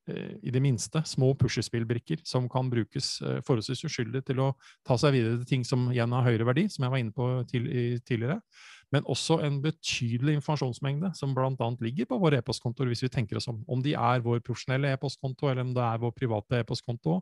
i 0.08 0.52
det 0.54 0.62
minste 0.62 1.02
små 1.08 1.32
puslespillbrikker 1.38 2.20
som 2.26 2.46
kan 2.50 2.70
brukes 2.70 3.16
uh, 3.24 3.40
forholdsvis 3.46 3.84
uskyldig 3.88 4.22
til 4.28 4.42
å 4.44 4.52
ta 4.86 4.98
seg 5.00 5.16
videre 5.16 5.40
til 5.40 5.50
ting 5.50 5.66
som 5.66 5.88
igjen 5.90 6.14
har 6.14 6.26
høyere 6.28 6.46
verdi, 6.46 6.66
som 6.70 6.86
jeg 6.86 6.94
var 6.94 7.02
inne 7.02 7.16
på 7.16 7.28
tidligere. 7.50 8.40
Men 8.94 9.06
også 9.10 9.40
en 9.42 9.58
betydelig 9.64 10.36
informasjonsmengde 10.38 11.10
som 11.18 11.34
bl.a. 11.34 11.70
ligger 11.82 12.06
på 12.06 12.20
våre 12.22 12.38
e-postkontoer, 12.38 12.92
hvis 12.92 13.02
vi 13.06 13.12
tenker 13.12 13.40
oss 13.40 13.48
om. 13.50 13.64
Om 13.66 13.82
de 13.82 13.96
er 13.98 14.22
vår 14.22 14.44
profesjonelle 14.46 14.92
e-postkonto, 14.94 15.50
eller 15.50 15.66
om 15.66 15.74
det 15.74 15.82
er 15.82 16.02
vår 16.04 16.14
private 16.14 16.62
e-postkonto. 16.62 17.20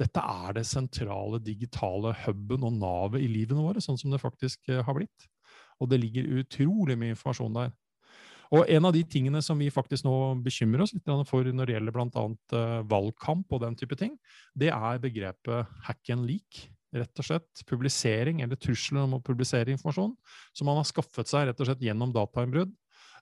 Dette 0.00 0.20
er 0.20 0.56
det 0.56 0.66
sentrale 0.68 1.40
digitale 1.44 2.12
huben 2.24 2.64
og 2.68 2.76
navet 2.80 3.24
i 3.24 3.30
livene 3.32 3.64
våre, 3.64 3.82
sånn 3.84 3.98
som 4.00 4.12
det 4.12 4.20
faktisk 4.22 4.70
eh, 4.72 4.84
har 4.84 4.96
blitt. 4.96 5.28
Og 5.80 5.88
det 5.90 6.00
ligger 6.02 6.28
utrolig 6.40 6.96
mye 7.00 7.14
informasjon 7.14 7.56
der. 7.56 7.72
Og 8.50 8.66
En 8.66 8.88
av 8.88 8.94
de 8.94 9.04
tingene 9.06 9.38
som 9.46 9.58
vi 9.60 9.70
faktisk 9.70 10.04
nå 10.06 10.14
bekymrer 10.42 10.82
oss 10.82 10.94
litt 10.96 11.06
for 11.28 11.46
når 11.46 11.70
det 11.70 11.76
gjelder 11.76 11.94
bl.a. 11.94 12.24
Eh, 12.58 12.76
valgkamp 12.90 13.54
og 13.54 13.62
den 13.62 13.78
type 13.78 13.98
ting, 13.98 14.16
det 14.58 14.72
er 14.74 15.02
begrepet 15.02 15.70
hack 15.86 16.10
and 16.10 16.26
leak. 16.26 16.66
Rett 16.90 17.22
og 17.22 17.26
slett 17.28 17.62
publisering 17.70 18.40
eller 18.42 18.58
trusler 18.58 19.04
om 19.04 19.14
å 19.14 19.22
publisere 19.22 19.70
informasjon 19.70 20.16
som 20.50 20.66
man 20.66 20.80
har 20.80 20.88
skaffet 20.88 21.30
seg 21.30 21.46
rett 21.46 21.60
og 21.62 21.68
slett 21.68 21.84
gjennom 21.86 22.10
datainnbrudd 22.10 22.72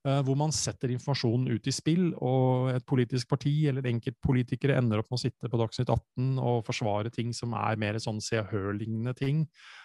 hvor 0.02 0.37
man 0.38 0.52
setter 0.55 0.93
informasjonen 0.95 1.50
ut 1.50 1.67
i 1.69 1.73
spill, 1.75 2.12
og 2.23 2.71
et 2.73 2.85
politisk 2.88 3.28
parti 3.31 3.52
eller 3.71 3.87
enkeltpolitikere 3.90 4.76
ender 4.78 5.02
opp 5.02 5.11
med 5.11 5.19
å 5.19 5.23
sitte 5.25 5.50
på 5.50 5.61
Dagsnytt 5.61 5.90
18 5.90 6.38
og 6.38 6.62
forsvare 6.67 7.12
ting 7.14 7.33
som 7.37 7.55
er 7.59 7.81
mer 7.81 7.99
sånn 8.02 8.21
Se 8.25 8.38
og 8.40 8.52
Hør-lignende 8.52 9.14
ting 9.19 9.45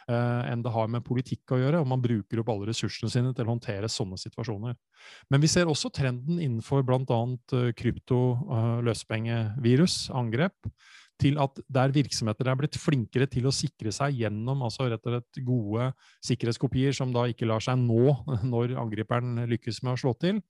uh, 0.10 0.44
enn 0.50 0.64
det 0.64 0.74
har 0.74 0.90
med 0.92 1.06
politikk 1.06 1.56
å 1.56 1.60
gjøre. 1.62 1.82
Og 1.84 1.90
man 1.90 2.04
bruker 2.04 2.42
opp 2.42 2.52
alle 2.54 2.70
ressursene 2.70 3.12
sine 3.12 3.34
til 3.34 3.48
å 3.48 3.54
håndtere 3.54 3.92
sånne 3.92 4.20
situasjoner. 4.22 4.78
Men 5.34 5.44
vi 5.44 5.52
ser 5.52 5.72
også 5.72 5.92
trenden 5.94 6.40
innenfor 6.40 6.86
bl.a. 6.88 7.22
Uh, 7.54 7.72
krypto, 7.78 8.22
uh, 8.50 8.80
angrep 10.14 10.74
til 11.22 11.38
at 11.42 11.60
der 11.72 11.94
virksomheter 11.94 12.50
er 12.50 12.58
blitt 12.60 12.78
flinkere 12.80 13.28
til 13.32 13.48
å 13.48 13.54
sikre 13.54 13.94
seg 13.94 14.18
gjennom 14.24 14.64
altså 14.66 14.90
rett 14.90 15.04
og 15.06 15.16
slett 15.16 15.42
gode 15.46 15.90
sikkerhetskopier 16.26 16.96
som 16.96 17.14
da 17.14 17.28
ikke 17.30 17.48
lar 17.50 17.64
seg 17.64 17.80
nå 17.82 18.16
når 18.54 18.78
angriperen 18.82 19.46
lykkes 19.52 19.84
med 19.86 19.96
å 19.96 20.02
slå 20.04 20.16
til, 20.22 20.42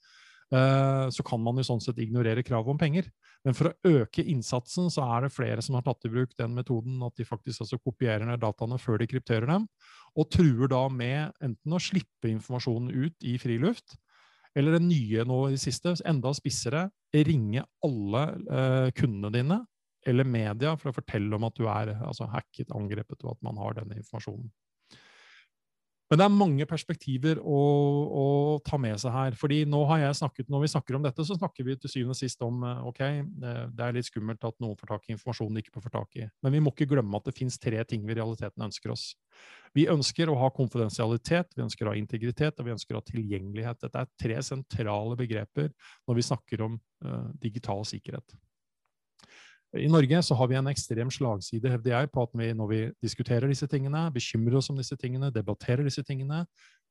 eh, 0.55 1.05
så 1.13 1.25
kan 1.27 1.43
man 1.43 1.59
jo 1.59 1.67
sånn 1.67 1.83
sett 1.83 1.99
ignorere 2.03 2.45
kravet 2.45 2.73
om 2.73 2.79
penger. 2.79 3.09
Men 3.43 3.57
for 3.57 3.69
å 3.69 3.97
øke 3.99 4.23
innsatsen 4.23 4.87
så 4.93 5.03
er 5.17 5.25
det 5.25 5.33
flere 5.35 5.63
som 5.65 5.75
har 5.75 5.83
tatt 5.85 6.07
i 6.07 6.13
bruk 6.13 6.31
den 6.39 6.55
metoden 6.55 7.01
at 7.03 7.17
de 7.19 7.27
faktisk 7.27 7.65
altså 7.65 7.81
kopierer 7.83 8.23
ned 8.29 8.39
dataene 8.43 8.79
før 8.79 9.01
de 9.01 9.09
krypterer 9.11 9.49
dem, 9.49 9.67
og 10.15 10.31
truer 10.31 10.71
da 10.71 10.85
med 10.87 11.33
enten 11.43 11.75
å 11.75 11.81
slippe 11.81 12.31
informasjonen 12.31 12.93
ut 12.93 13.27
i 13.27 13.35
friluft, 13.41 13.97
eller 14.55 14.77
det 14.77 14.85
nye 14.85 15.23
nå 15.25 15.39
i 15.47 15.55
det 15.55 15.63
siste, 15.63 15.95
enda 16.07 16.31
spissere, 16.37 16.87
ringe 17.13 17.61
alle 17.85 18.21
eh, 18.49 18.87
kundene 18.97 19.29
dine 19.33 19.59
eller 20.09 20.27
media 20.27 20.75
for 20.79 20.91
å 20.91 20.97
fortelle 20.97 21.35
om 21.37 21.47
at 21.47 21.57
du 21.59 21.65
er 21.67 21.93
altså, 21.99 22.27
hacket, 22.31 22.73
angrepet, 22.75 23.23
og 23.23 23.35
at 23.35 23.45
man 23.45 23.59
har 23.61 23.79
denne 23.79 23.97
informasjonen. 24.01 24.51
Men 26.13 26.19
det 26.19 26.25
er 26.27 26.33
mange 26.35 26.65
perspektiver 26.69 27.39
å, 27.41 27.59
å, 28.05 28.25
ta 28.61 28.77
med 28.77 28.99
seg 29.01 29.15
her. 29.15 29.37
fordi 29.39 29.63
nå 29.65 29.79
har 29.89 30.03
jeg 30.03 30.19
snakket, 30.19 30.49
Når 30.51 30.61
vi 30.61 30.69
snakker 30.69 30.97
om 30.97 31.07
dette, 31.07 31.25
så 31.25 31.33
snakker 31.39 31.65
vi 31.65 31.73
til 31.73 31.89
syvende 31.89 32.13
og 32.13 32.19
sist 32.19 32.45
om 32.45 32.59
eh, 32.67 32.83
ok, 32.85 33.01
det 33.41 33.81
er 33.81 33.95
litt 33.95 34.11
skummelt 34.11 34.45
at 34.45 34.59
noen 34.61 34.77
får 34.77 34.91
tak 34.91 35.09
i 35.09 35.15
informasjon 35.15 35.57
de 35.57 35.63
ikke 35.63 35.73
får 35.73 35.95
tak 35.95 36.19
i. 36.21 36.27
Men 36.45 36.53
vi 36.53 36.61
må 36.61 36.69
ikke 36.69 36.91
glemme 36.91 37.17
at 37.17 37.25
det 37.25 37.33
finnes 37.39 37.57
tre 37.57 37.81
ting 37.89 38.05
vi 38.05 38.13
i 38.13 38.19
realiteten 38.19 38.67
ønsker 38.67 38.93
oss. 38.93 39.07
Vi 39.73 39.87
ønsker 39.89 40.29
å 40.29 40.37
ha 40.37 40.53
konfidensialitet, 40.53 41.57
vi 41.57 41.65
ønsker 41.65 41.89
å 41.89 41.95
ha 41.95 41.97
integritet 41.97 42.61
og 42.61 42.69
vi 42.69 42.75
ønsker 42.75 42.93
å 42.93 43.01
ha 43.01 43.09
tilgjengelighet. 43.09 43.81
Dette 43.87 44.05
er 44.05 44.15
tre 44.27 44.41
sentrale 44.45 45.17
begreper 45.17 45.73
når 46.05 46.19
vi 46.19 46.29
snakker 46.29 46.67
om 46.67 46.77
uh, 46.77 47.31
digital 47.41 47.81
sikkerhet. 47.89 48.37
I 49.73 49.87
Norge 49.89 50.19
så 50.21 50.35
har 50.37 50.49
vi 50.51 50.57
en 50.59 50.69
ekstrem 50.69 51.09
slagside 51.09 51.71
hevder 51.71 51.95
jeg, 51.95 52.09
på 52.13 52.23
at 52.27 52.33
vi, 52.37 52.51
når 52.53 52.67
vi 52.69 52.81
diskuterer 53.01 53.49
disse 53.49 53.65
tingene, 53.69 54.03
bekymrer 54.13 54.59
oss 54.59 54.69
om 54.69 54.77
disse 54.77 54.93
tingene, 55.01 55.31
debatterer 55.33 55.81
disse 55.87 56.03
tingene, 56.05 56.43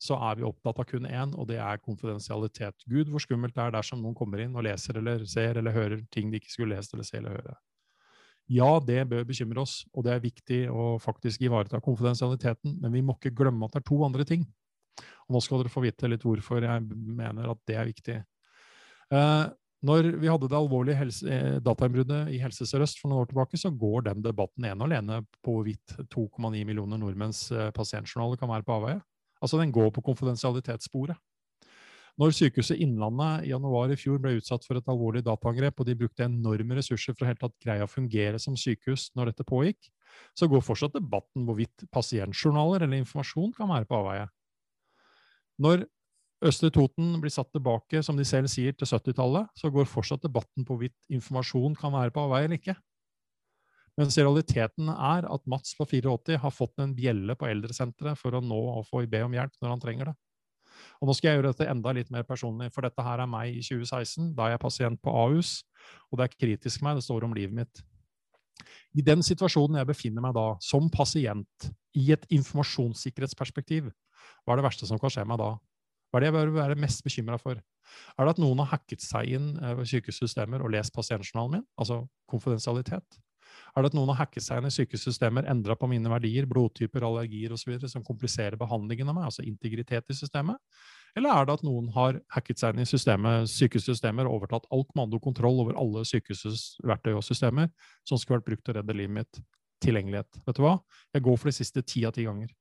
så 0.02 0.16
er 0.30 0.40
vi 0.40 0.46
opptatt 0.48 0.80
av 0.82 0.88
kun 0.90 1.06
én, 1.06 1.34
og 1.38 1.46
det 1.46 1.60
er 1.62 1.78
konfidensialitet. 1.78 2.82
Gud, 2.90 3.12
hvor 3.12 3.22
skummelt 3.22 3.54
det 3.54 3.62
er 3.62 3.76
dersom 3.76 4.02
noen 4.02 4.16
kommer 4.18 4.42
inn 4.42 4.56
og 4.58 4.66
leser 4.66 4.98
eller 4.98 5.22
ser 5.30 5.60
eller 5.60 5.76
hører 5.76 6.02
ting 6.10 6.32
de 6.32 6.42
ikke 6.42 6.50
skulle 6.50 6.74
lest 6.74 6.96
eller 6.96 7.06
se 7.06 7.20
eller 7.20 7.38
høre. 7.38 7.54
Ja, 8.50 8.72
det 8.82 9.04
bør 9.12 9.30
bekymre 9.30 9.62
oss, 9.62 9.84
og 9.94 10.08
det 10.08 10.16
er 10.16 10.26
viktig 10.26 10.60
å 10.74 10.96
faktisk 11.00 11.46
ivareta 11.46 11.78
konfidensialiteten, 11.80 12.80
men 12.82 12.98
vi 12.98 13.04
må 13.06 13.14
ikke 13.14 13.36
glemme 13.44 13.68
at 13.68 13.76
det 13.76 13.84
er 13.84 13.88
to 13.92 14.02
andre 14.02 14.26
ting. 14.26 14.42
Og 15.28 15.36
nå 15.36 15.40
skal 15.44 15.62
dere 15.62 15.72
få 15.72 15.86
vite 15.86 16.10
litt 16.10 16.26
hvorfor 16.26 16.66
jeg 16.66 16.82
mener 16.90 17.54
at 17.54 17.62
det 17.70 17.78
er 17.78 17.88
viktig. 17.88 18.20
Uh, 19.12 19.52
når 19.82 20.12
vi 20.22 20.30
hadde 20.30 20.46
det 20.46 20.58
alvorlige 20.58 20.98
helse, 20.98 21.26
eh, 21.26 21.58
datainnbruddet 21.64 22.30
i 22.30 22.38
Helse 22.38 22.66
Sør-Øst 22.70 23.00
for 23.00 23.10
noen 23.10 23.24
år 23.24 23.32
tilbake, 23.32 23.58
så 23.58 23.72
går 23.74 24.06
den 24.06 24.22
debatten 24.22 24.68
ene 24.68 24.78
og 24.78 24.86
alene 24.86 25.22
på 25.42 25.56
hvorvidt 25.56 25.96
2,9 26.12 26.62
millioner 26.68 27.00
nordmenns 27.02 27.48
eh, 27.50 27.72
pasientjournaler 27.74 28.38
kan 28.38 28.50
være 28.52 28.66
på 28.66 28.76
avveie. 28.78 29.00
Altså 29.42 29.58
den 29.58 29.74
går 29.74 29.90
på 29.90 30.04
konfidensialitetssporet. 30.06 31.18
Når 32.20 32.34
Sykehuset 32.36 32.78
Innlandet 32.84 33.46
i 33.46 33.50
januar 33.50 33.90
i 33.90 33.96
fjor 33.96 34.20
ble 34.22 34.36
utsatt 34.36 34.66
for 34.68 34.78
et 34.78 34.90
alvorlig 34.92 35.24
dataangrep, 35.26 35.80
og 35.80 35.88
de 35.88 35.96
brukte 35.98 36.26
enorme 36.28 36.76
ressurser 36.76 37.16
for 37.16 37.24
å 37.24 37.30
helt 37.30 37.40
tatt 37.40 37.56
greie 37.64 37.82
å 37.82 37.90
fungere 37.90 38.38
som 38.42 38.54
sykehus 38.58 39.08
når 39.16 39.32
dette 39.32 39.48
pågikk, 39.48 39.88
så 40.36 40.46
går 40.46 40.62
fortsatt 40.62 40.94
debatten 40.94 41.48
hvorvidt 41.48 41.88
pasientjournaler 41.90 42.84
eller 42.84 43.00
informasjon 43.00 43.56
kan 43.56 43.72
være 43.72 43.88
på 43.88 43.98
avveie. 43.98 44.28
Når 45.64 45.86
Østre 46.42 46.72
Toten 46.74 47.20
blir 47.22 47.30
satt 47.30 47.52
tilbake, 47.54 48.00
som 48.02 48.16
de 48.18 48.24
selv 48.26 48.50
sier, 48.50 48.74
til 48.74 48.88
70-tallet, 48.88 49.50
så 49.58 49.70
går 49.70 49.86
fortsatt 49.86 50.24
debatten 50.24 50.66
på 50.66 50.74
hvorvidt 50.74 50.96
informasjon 51.14 51.76
kan 51.78 51.94
være 51.94 52.14
på 52.14 52.24
avveie 52.24 52.48
eller 52.48 52.58
ikke. 52.58 52.74
Mens 54.00 54.16
realiteten 54.16 54.88
er 54.90 55.28
at 55.28 55.46
Mats 55.46 55.76
på 55.78 55.86
84 55.86 56.40
har 56.42 56.54
fått 56.54 56.80
en 56.82 56.94
bjelle 56.96 57.36
på 57.38 57.46
eldresenteret 57.46 58.18
for 58.18 58.34
å 58.34 58.42
nå 58.42 58.58
og 58.78 58.86
få 58.88 59.04
be 59.06 59.20
om 59.22 59.36
hjelp 59.36 59.54
når 59.60 59.74
han 59.74 59.82
trenger 59.84 60.10
det. 60.10 60.16
Og 60.98 61.08
Nå 61.08 61.14
skal 61.14 61.28
jeg 61.28 61.38
gjøre 61.38 61.52
dette 61.52 61.68
enda 61.70 61.92
litt 61.94 62.10
mer 62.10 62.24
personlig, 62.26 62.72
for 62.74 62.86
dette 62.86 63.04
her 63.04 63.22
er 63.22 63.30
meg 63.30 63.52
i 63.52 63.62
2016. 63.62 64.32
Da 64.34 64.46
er 64.46 64.54
jeg 64.56 64.62
pasient 64.64 65.02
på 65.04 65.14
Ahus, 65.14 65.60
og 66.10 66.18
det 66.18 66.26
er 66.26 66.38
kritisk 66.38 66.82
meg, 66.82 66.98
det 66.98 67.06
står 67.06 67.28
om 67.28 67.36
livet 67.36 67.54
mitt. 67.54 67.82
I 68.96 69.04
den 69.04 69.22
situasjonen 69.24 69.78
jeg 69.80 69.90
befinner 69.92 70.24
meg 70.24 70.34
da, 70.36 70.46
som 70.64 70.88
pasient, 70.92 71.70
i 71.92 72.06
et 72.14 72.24
informasjonssikkerhetsperspektiv, 72.32 73.90
hva 74.42 74.54
er 74.54 74.62
det 74.62 74.64
verste 74.64 74.88
som 74.88 75.00
kan 75.00 75.12
skje 75.12 75.26
meg 75.28 75.40
da? 75.42 75.50
Hva 76.12 76.20
er 76.20 76.26
det 76.26 76.28
jeg 76.28 76.36
bør 76.36 76.50
være 76.58 76.76
mest 76.76 77.00
bekymra 77.06 77.38
for? 77.40 77.56
Er 77.56 78.26
det 78.28 78.34
at 78.34 78.40
noen 78.42 78.60
har 78.60 78.74
hacket 78.74 79.00
seg 79.00 79.32
inn 79.32 79.52
eh, 79.56 79.78
i 79.80 79.88
sykehussystemer 79.88 80.60
og 80.60 80.74
lest 80.74 80.92
pasientjournalen 80.92 81.56
min? 81.56 81.68
Altså 81.80 82.02
konfidensialitet? 82.28 83.16
Er 83.72 83.84
det 83.84 83.92
at 83.92 83.96
noen 83.96 84.10
har 84.12 84.18
hacket 84.20 84.44
seg 84.44 84.60
inn 84.60 84.68
i 84.68 84.74
sykehussystemer, 84.74 85.48
endra 85.48 85.76
på 85.78 85.88
mine 85.88 86.12
verdier, 86.12 86.44
blodtyper, 86.48 87.04
allergier 87.08 87.54
osv., 87.56 87.74
som 87.88 88.04
kompliserer 88.04 88.58
behandlingen 88.60 89.08
av 89.08 89.16
meg, 89.16 89.30
altså 89.30 89.44
integritet 89.48 90.12
i 90.12 90.16
systemet? 90.16 90.60
Eller 91.16 91.32
er 91.32 91.48
det 91.48 91.56
at 91.58 91.64
noen 91.64 91.88
har 91.96 92.20
hacket 92.36 92.60
seg 92.60 92.76
inn 92.76 92.84
i 92.84 92.88
systemet, 92.88 93.48
sykehussystemer 93.52 94.28
og 94.28 94.42
overtatt 94.42 94.68
all 94.72 94.84
kommando 94.88 95.20
over 95.48 95.76
alle 95.80 96.04
sykehusverktøy 96.08 97.12
og 97.16 97.24
systemer 97.24 97.72
som 98.08 98.20
skulle 98.20 98.40
vært 98.40 98.50
brukt 98.50 98.64
til 98.68 98.76
å 98.76 98.80
redde 98.80 98.96
livet 98.96 99.16
mitt? 99.20 99.44
Tilgjengelighet. 99.82 100.42
Vet 100.46 100.56
du 100.56 100.62
hva? 100.64 100.76
Jeg 101.12 101.24
går 101.24 101.40
for 101.40 101.50
de 101.50 101.56
siste 101.56 101.82
ti 101.82 102.04
av 102.08 102.14
ti 102.16 102.28
ganger. 102.28 102.52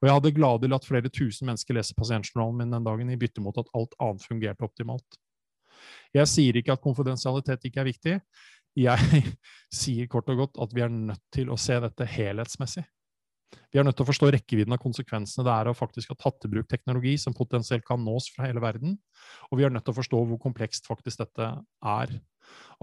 Og 0.00 0.08
jeg 0.08 0.16
hadde 0.16 0.34
gladelig 0.36 0.72
latt 0.72 0.88
flere 0.88 1.12
tusen 1.12 1.48
mennesker 1.48 1.76
lese 1.76 1.96
pasientjournalen 1.96 2.58
min 2.60 2.74
den 2.74 2.86
dagen, 2.86 3.12
i 3.12 3.20
bytte 3.20 3.44
mot 3.44 3.58
at 3.60 3.70
alt 3.76 3.94
annet 4.02 4.26
fungerte 4.26 4.66
optimalt. 4.66 5.20
Jeg 6.14 6.30
sier 6.30 6.58
ikke 6.58 6.74
at 6.74 6.82
konfidensialitet 6.84 7.68
ikke 7.68 7.82
er 7.82 7.88
viktig. 7.88 8.18
Jeg 8.78 9.22
sier 9.82 10.10
kort 10.10 10.30
og 10.32 10.44
godt 10.44 10.60
at 10.64 10.74
vi 10.74 10.84
er 10.84 10.92
nødt 10.92 11.22
til 11.34 11.50
å 11.52 11.58
se 11.60 11.78
dette 11.82 12.08
helhetsmessig. 12.16 12.84
Vi 13.70 13.78
er 13.78 13.86
nødt 13.86 13.96
til 13.98 14.06
å 14.06 14.10
forstå 14.10 14.30
rekkevidden 14.34 14.74
av 14.74 14.82
konsekvensene 14.82 15.44
det 15.46 15.54
er 15.54 15.70
å 15.70 15.76
faktisk 15.78 16.10
ha 16.10 16.16
tatt 16.18 16.46
i 16.46 16.50
bruk 16.50 16.66
teknologi 16.70 17.14
som 17.20 17.36
potensielt 17.36 17.86
kan 17.86 18.02
nås 18.02 18.28
fra 18.34 18.48
hele 18.48 18.62
verden. 18.62 18.96
Og 19.50 19.58
vi 19.58 19.66
er 19.66 19.74
nødt 19.74 19.86
til 19.86 19.94
å 19.94 19.98
forstå 20.00 20.22
hvor 20.30 20.40
komplekst 20.42 20.90
faktisk 20.90 21.22
dette 21.22 21.50
er. 21.86 22.14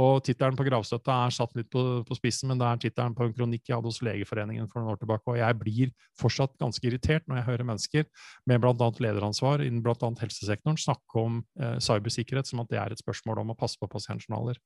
Og 0.01 0.21
Tittelen 0.25 0.57
på 0.57 0.65
gravstøtta 0.65 1.15
er 1.25 1.33
satt 1.35 1.53
litt 1.57 1.69
på, 1.73 1.81
på 2.07 2.17
spissen, 2.17 2.49
men 2.51 2.59
det 2.61 2.67
er 2.67 2.81
tittelen 2.81 3.15
på 3.17 3.27
en 3.27 3.33
kronikk 3.35 3.67
jeg 3.67 3.75
hadde 3.77 3.91
hos 3.91 4.01
Legeforeningen 4.05 4.69
for 4.71 4.81
noen 4.81 4.95
år 4.95 5.01
tilbake. 5.01 5.33
Og 5.33 5.39
jeg 5.41 5.57
blir 5.59 5.91
fortsatt 6.19 6.55
ganske 6.61 6.87
irritert 6.87 7.27
når 7.27 7.41
jeg 7.41 7.47
hører 7.49 7.67
mennesker 7.67 8.07
med 8.49 8.63
bl.a. 8.63 8.91
lederansvar 9.05 9.65
innen 9.65 9.83
bl.a. 9.85 10.11
helsesektoren 10.21 10.79
snakke 10.79 11.25
om 11.25 11.41
eh, 11.59 11.77
cybersikkerhet 11.83 12.49
som 12.49 12.63
at 12.63 12.71
det 12.71 12.79
er 12.81 12.95
et 12.95 13.03
spørsmål 13.03 13.43
om 13.43 13.53
å 13.53 13.59
passe 13.59 13.79
på 13.81 13.91
pasientjournaler. 13.91 14.59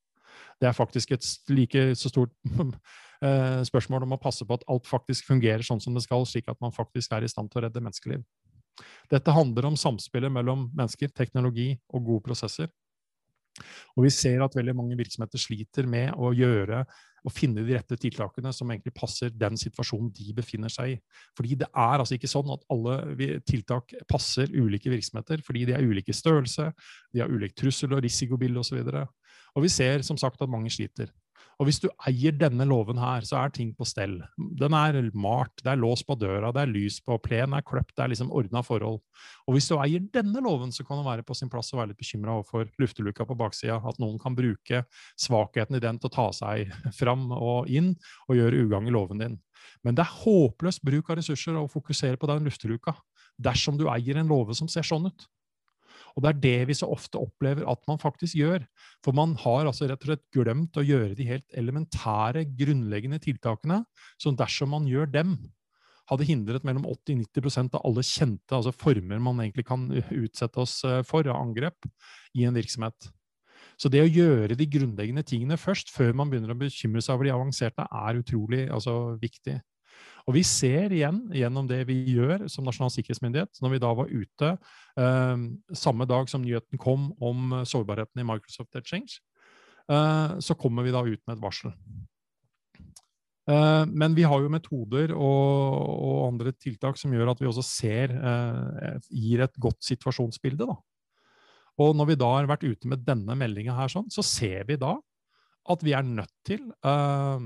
Det 0.62 0.70
er 0.70 0.76
faktisk 0.76 1.14
et 1.16 1.26
like 1.52 1.84
så 2.00 2.12
stort 2.12 2.34
eh, 3.26 3.62
spørsmål 3.68 4.06
om 4.08 4.16
å 4.16 4.22
passe 4.22 4.46
på 4.48 4.58
at 4.58 4.66
alt 4.72 4.90
faktisk 4.90 5.28
fungerer 5.30 5.66
sånn 5.66 5.84
som 5.84 5.96
det 5.98 6.06
skal, 6.06 6.28
slik 6.30 6.50
at 6.52 6.62
man 6.64 6.76
faktisk 6.76 7.16
er 7.16 7.26
i 7.26 7.32
stand 7.32 7.52
til 7.52 7.62
å 7.64 7.68
redde 7.68 7.84
menneskeliv. 7.84 8.26
Dette 9.12 9.32
handler 9.32 9.70
om 9.70 9.78
samspillet 9.80 10.34
mellom 10.34 10.68
mennesker, 10.76 11.12
teknologi 11.16 11.76
og 11.94 12.10
gode 12.10 12.26
prosesser. 12.26 12.72
Og 13.96 14.06
vi 14.06 14.12
ser 14.14 14.44
at 14.44 14.56
veldig 14.58 14.76
mange 14.76 14.98
virksomheter 15.00 15.42
sliter 15.42 15.88
med 15.90 16.14
å 16.18 16.34
gjøre 16.36 16.84
og 17.26 17.34
finne 17.34 17.64
de 17.66 17.74
rette 17.74 17.98
tiltakene 17.98 18.52
som 18.54 18.70
egentlig 18.70 18.94
passer 18.94 19.32
den 19.34 19.58
situasjonen 19.58 20.12
de 20.14 20.34
befinner 20.38 20.70
seg 20.70 20.94
i. 20.94 20.98
Fordi 21.38 21.58
det 21.64 21.70
er 21.72 22.02
altså 22.04 22.18
ikke 22.20 22.30
sånn 22.30 22.52
at 22.54 22.66
alle 22.74 23.40
tiltak 23.48 23.96
passer 24.10 24.52
ulike 24.54 24.92
virksomheter, 24.94 25.42
fordi 25.46 25.66
de 25.70 25.78
er 25.78 25.86
ulike 25.88 26.14
størrelse, 26.14 26.70
de 27.16 27.24
har 27.24 27.32
ulikt 27.34 27.58
trussel- 27.58 27.96
og 27.98 28.04
risikobilde 28.06 28.62
osv. 28.62 28.84
Og, 28.84 28.92
så 28.94 29.56
og 29.56 29.66
vi 29.66 29.72
ser 29.72 30.06
som 30.06 30.20
sagt 30.22 30.44
at 30.44 30.52
mange 30.52 30.70
sliter. 30.74 31.10
Og 31.56 31.70
hvis 31.70 31.80
du 31.80 31.88
eier 32.08 32.36
denne 32.36 32.66
låven 32.68 33.00
her, 33.00 33.24
så 33.28 33.38
er 33.40 33.54
ting 33.56 33.72
på 33.76 33.88
stell. 33.88 34.18
Den 34.60 34.76
er 34.76 34.98
malt, 35.16 35.54
det 35.64 35.72
er 35.72 35.80
lås 35.80 36.04
på 36.04 36.18
døra, 36.20 36.52
det 36.56 36.66
er 36.66 36.72
lys 36.72 37.00
på, 37.06 37.16
plenen 37.24 37.56
er 37.56 37.64
kløpt, 37.66 37.94
det 37.96 38.04
er 38.04 38.12
liksom 38.12 38.34
ordna 38.36 38.64
forhold. 38.66 39.00
Og 39.48 39.56
hvis 39.56 39.70
du 39.72 39.78
eier 39.80 40.04
denne 40.14 40.44
låven, 40.44 40.74
så 40.76 40.84
kan 40.88 41.00
det 41.00 41.08
være 41.08 41.26
på 41.28 41.38
sin 41.38 41.52
plass 41.52 41.72
å 41.72 41.80
være 41.80 41.94
litt 41.94 42.02
bekymra 42.02 42.36
overfor 42.36 42.68
lufteluka 42.82 43.28
på 43.30 43.40
baksida. 43.40 43.80
At 43.80 44.02
noen 44.04 44.20
kan 44.22 44.36
bruke 44.36 44.84
svakheten 45.22 45.80
i 45.80 45.84
den 45.84 46.02
til 46.02 46.12
å 46.12 46.16
ta 46.18 46.28
seg 46.36 46.74
fram 47.00 47.30
og 47.36 47.72
inn 47.72 47.94
og 48.28 48.40
gjøre 48.40 48.66
ugagn 48.66 48.92
i 48.92 48.96
låven 48.96 49.24
din. 49.24 49.40
Men 49.86 49.96
det 49.96 50.04
er 50.04 50.18
håpløs 50.26 50.82
bruk 50.84 51.10
av 51.10 51.22
ressurser 51.22 51.56
å 51.58 51.70
fokusere 51.72 52.20
på 52.20 52.30
den 52.30 52.46
lufteluka 52.46 52.96
dersom 53.42 53.80
du 53.80 53.88
eier 53.92 54.20
en 54.20 54.30
låve 54.32 54.56
som 54.58 54.70
ser 54.72 54.86
sånn 54.88 55.10
ut. 55.10 55.28
Og 56.16 56.24
det 56.24 56.30
er 56.32 56.40
det 56.46 56.70
vi 56.70 56.78
så 56.80 56.88
ofte 56.92 57.20
opplever 57.20 57.66
at 57.68 57.82
man 57.90 58.00
faktisk 58.00 58.38
gjør. 58.40 58.64
For 59.04 59.16
man 59.16 59.36
har 59.42 59.68
altså 59.68 59.90
rett 59.90 60.00
og 60.06 60.14
slett 60.14 60.24
glemt 60.34 60.80
å 60.80 60.86
gjøre 60.86 61.18
de 61.18 61.28
helt 61.28 61.58
elementære, 61.60 62.46
grunnleggende 62.56 63.20
tiltakene, 63.24 63.82
som 64.22 64.38
dersom 64.40 64.72
man 64.72 64.88
gjør 64.88 65.12
dem, 65.12 65.36
hadde 66.10 66.28
hindret 66.28 66.66
mellom 66.68 66.86
80-90% 66.88 67.76
av 67.78 67.86
alle 67.88 68.04
kjente 68.06 68.54
altså 68.54 68.74
former 68.76 69.22
man 69.26 69.42
egentlig 69.42 69.66
kan 69.68 69.88
utsette 69.90 70.62
oss 70.62 70.78
eh, 70.86 71.02
for 71.08 71.26
av 71.26 71.40
angrep 71.42 71.88
i 72.38 72.46
en 72.46 72.56
virksomhet. 72.56 73.10
Så 73.82 73.90
det 73.92 74.04
å 74.04 74.08
gjøre 74.08 74.56
de 74.56 74.68
grunnleggende 74.72 75.26
tingene 75.28 75.58
først, 75.60 75.90
før 75.92 76.14
man 76.16 76.30
begynner 76.32 76.54
å 76.54 76.60
bekymre 76.60 77.02
seg 77.04 77.18
over 77.18 77.28
de 77.28 77.34
avanserte, 77.36 77.88
er 77.90 78.22
utrolig 78.22 78.68
altså, 78.72 79.16
viktig. 79.20 79.58
Og 80.26 80.34
vi 80.34 80.42
ser 80.48 80.94
igjen 80.96 81.20
gjennom 81.38 81.68
det 81.70 81.84
vi 81.90 82.00
gjør 82.16 82.48
som 82.50 82.66
Nasjonal 82.66 82.90
sikkerhetsmyndighet, 82.96 83.62
når 83.62 83.76
vi 83.76 83.82
da 83.84 83.92
var 83.94 84.10
ute 84.10 84.56
eh, 84.98 85.46
samme 85.78 86.08
dag 86.10 86.32
som 86.32 86.42
nyheten 86.42 86.82
kom 86.82 87.12
om 87.22 87.60
sårbarheten 87.62 88.24
i 88.24 88.26
Microsoft 88.26 88.80
Exchange, 88.80 89.20
eh, 89.92 90.36
så 90.42 90.58
kommer 90.58 90.88
vi 90.88 90.96
da 90.96 91.06
ut 91.06 91.22
med 91.28 91.38
et 91.38 91.46
varsel. 91.46 91.76
Eh, 93.46 93.84
men 93.86 94.16
vi 94.18 94.26
har 94.26 94.42
jo 94.42 94.50
metoder 94.50 95.14
og, 95.14 95.76
og, 95.78 96.22
andre 96.32 96.56
tiltak 96.58 96.98
som 96.98 97.14
gjør 97.14 97.36
at 97.36 97.42
vi 97.42 97.50
også 97.50 97.66
ser 97.66 98.14
eh, 98.18 98.96
gir 99.14 99.46
et 99.46 99.60
godt 99.62 99.86
situasjonsbilde. 99.86 100.66
da. 100.66 100.78
Og 101.86 101.94
når 101.98 102.10
vi 102.10 102.18
da 102.18 102.32
har 102.34 102.50
vært 102.50 102.66
ute 102.66 102.90
med 102.90 103.06
denne 103.06 103.38
meldinga 103.38 103.76
her, 103.78 103.92
sånn, 103.92 104.10
så 104.10 104.26
ser 104.26 104.66
vi 104.70 104.80
da 104.82 104.96
at 105.70 105.86
vi 105.86 105.96
er 105.98 106.06
nødt 106.06 106.34
til 106.46 106.62
uh, 106.86 107.42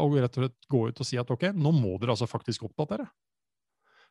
og 0.00 0.16
rett 0.18 0.38
og 0.38 0.44
slett 0.44 0.68
gå 0.70 0.82
ut 0.88 1.00
og 1.00 1.08
si 1.08 1.18
at 1.20 1.30
ok, 1.30 1.50
nå 1.54 1.72
må 1.74 1.96
dere 1.98 2.14
altså 2.14 2.28
faktisk 2.30 2.66
oppdatere. 2.68 3.06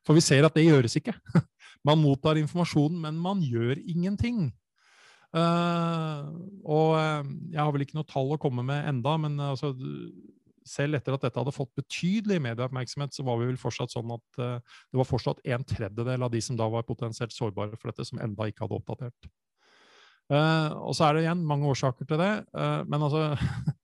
For 0.03 0.17
vi 0.17 0.23
ser 0.23 0.45
at 0.47 0.55
det 0.55 0.65
gjøres 0.65 0.97
ikke. 0.99 1.15
Man 1.87 2.01
mottar 2.03 2.39
informasjonen, 2.39 2.99
men 3.03 3.17
man 3.19 3.41
gjør 3.43 3.79
ingenting. 3.79 4.45
Uh, 5.33 6.29
og 6.61 6.93
uh, 6.93 7.25
jeg 7.49 7.57
har 7.57 7.71
vel 7.73 7.83
ikke 7.83 7.97
noe 7.97 8.07
tall 8.07 8.35
å 8.35 8.39
komme 8.39 8.61
med 8.67 8.85
enda, 8.85 9.15
men 9.19 9.39
uh, 9.41 9.49
altså, 9.55 9.71
selv 10.69 10.99
etter 10.99 11.15
at 11.15 11.25
dette 11.25 11.41
hadde 11.41 11.55
fått 11.55 11.73
betydelig 11.79 12.37
medieoppmerksomhet, 12.45 13.15
så 13.17 13.25
var 13.25 13.41
vi 13.41 13.49
vel 13.49 13.57
fortsatt 13.59 13.91
sånn 13.91 14.13
at 14.15 14.37
det 14.39 14.95
var 14.95 15.07
fortsatt 15.09 15.41
en 15.43 15.65
tredjedel 15.67 16.23
av 16.23 16.31
de 16.31 16.39
som 16.45 16.55
da 16.55 16.69
var 16.71 16.85
potensielt 16.87 17.35
sårbare 17.35 17.75
for 17.75 17.91
dette, 17.91 18.05
som 18.07 18.21
enda 18.23 18.47
ikke 18.47 18.63
hadde 18.63 18.77
oppdatert. 18.77 19.27
og 20.31 20.95
så 20.95 21.09
er 21.09 21.17
det 21.17 21.25
igjen 21.25 21.43
mange 21.49 21.67
årsaker 21.67 22.07
til 22.07 22.21
det, 22.23 22.31
men 22.87 23.03
altså 23.03 23.33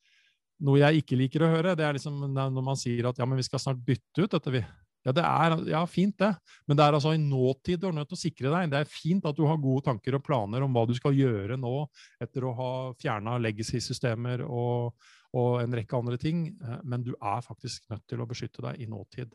Noe 0.67 0.81
jeg 0.81 1.03
ikke 1.03 1.17
liker 1.19 1.45
å 1.45 1.53
høre, 1.53 1.75
det 1.77 1.85
er 1.87 1.95
liksom 1.95 2.19
når 2.35 2.63
man 2.63 2.79
sier 2.79 3.07
at 3.07 3.19
ja, 3.19 3.27
men 3.29 3.39
vi 3.39 3.47
skal 3.47 3.61
snart 3.63 3.79
bytte 3.85 4.25
ut 4.25 4.33
dette. 4.35 4.51
vi. 4.51 4.63
Ja, 5.07 5.13
det 5.15 5.23
er 5.23 5.55
ja, 5.71 5.81
fint, 5.87 6.17
det. 6.19 6.33
Men 6.67 6.77
det 6.77 6.83
er 6.83 6.95
altså 6.97 7.13
i 7.15 7.21
nåtid 7.21 7.79
du 7.79 7.87
er 7.87 7.95
nødt 7.95 8.09
til 8.11 8.17
å 8.17 8.19
sikre 8.19 8.51
deg. 8.51 8.71
Det 8.73 8.81
er 8.81 8.91
fint 8.91 9.25
at 9.29 9.37
du 9.37 9.45
har 9.47 9.61
gode 9.61 9.85
tanker 9.87 10.17
og 10.17 10.25
planer 10.25 10.65
om 10.65 10.75
hva 10.75 10.83
du 10.89 10.95
skal 10.97 11.15
gjøre 11.15 11.55
nå 11.59 11.75
etter 12.21 12.45
å 12.45 12.55
ha 12.57 12.71
fjerna 12.99 13.37
legacy-systemer 13.39 14.43
og, 14.45 14.97
og, 15.31 15.51
en 15.63 15.77
rekke 15.79 15.99
andre 15.99 16.19
ting, 16.19 16.49
eh, 16.51 16.81
men 16.83 17.05
du 17.05 17.13
er 17.15 17.45
faktisk 17.45 17.87
nødt 17.93 18.03
til 18.11 18.19
å 18.19 18.27
beskytte 18.27 18.65
deg 18.65 18.83
i 18.83 18.89
nåtid. 18.91 19.31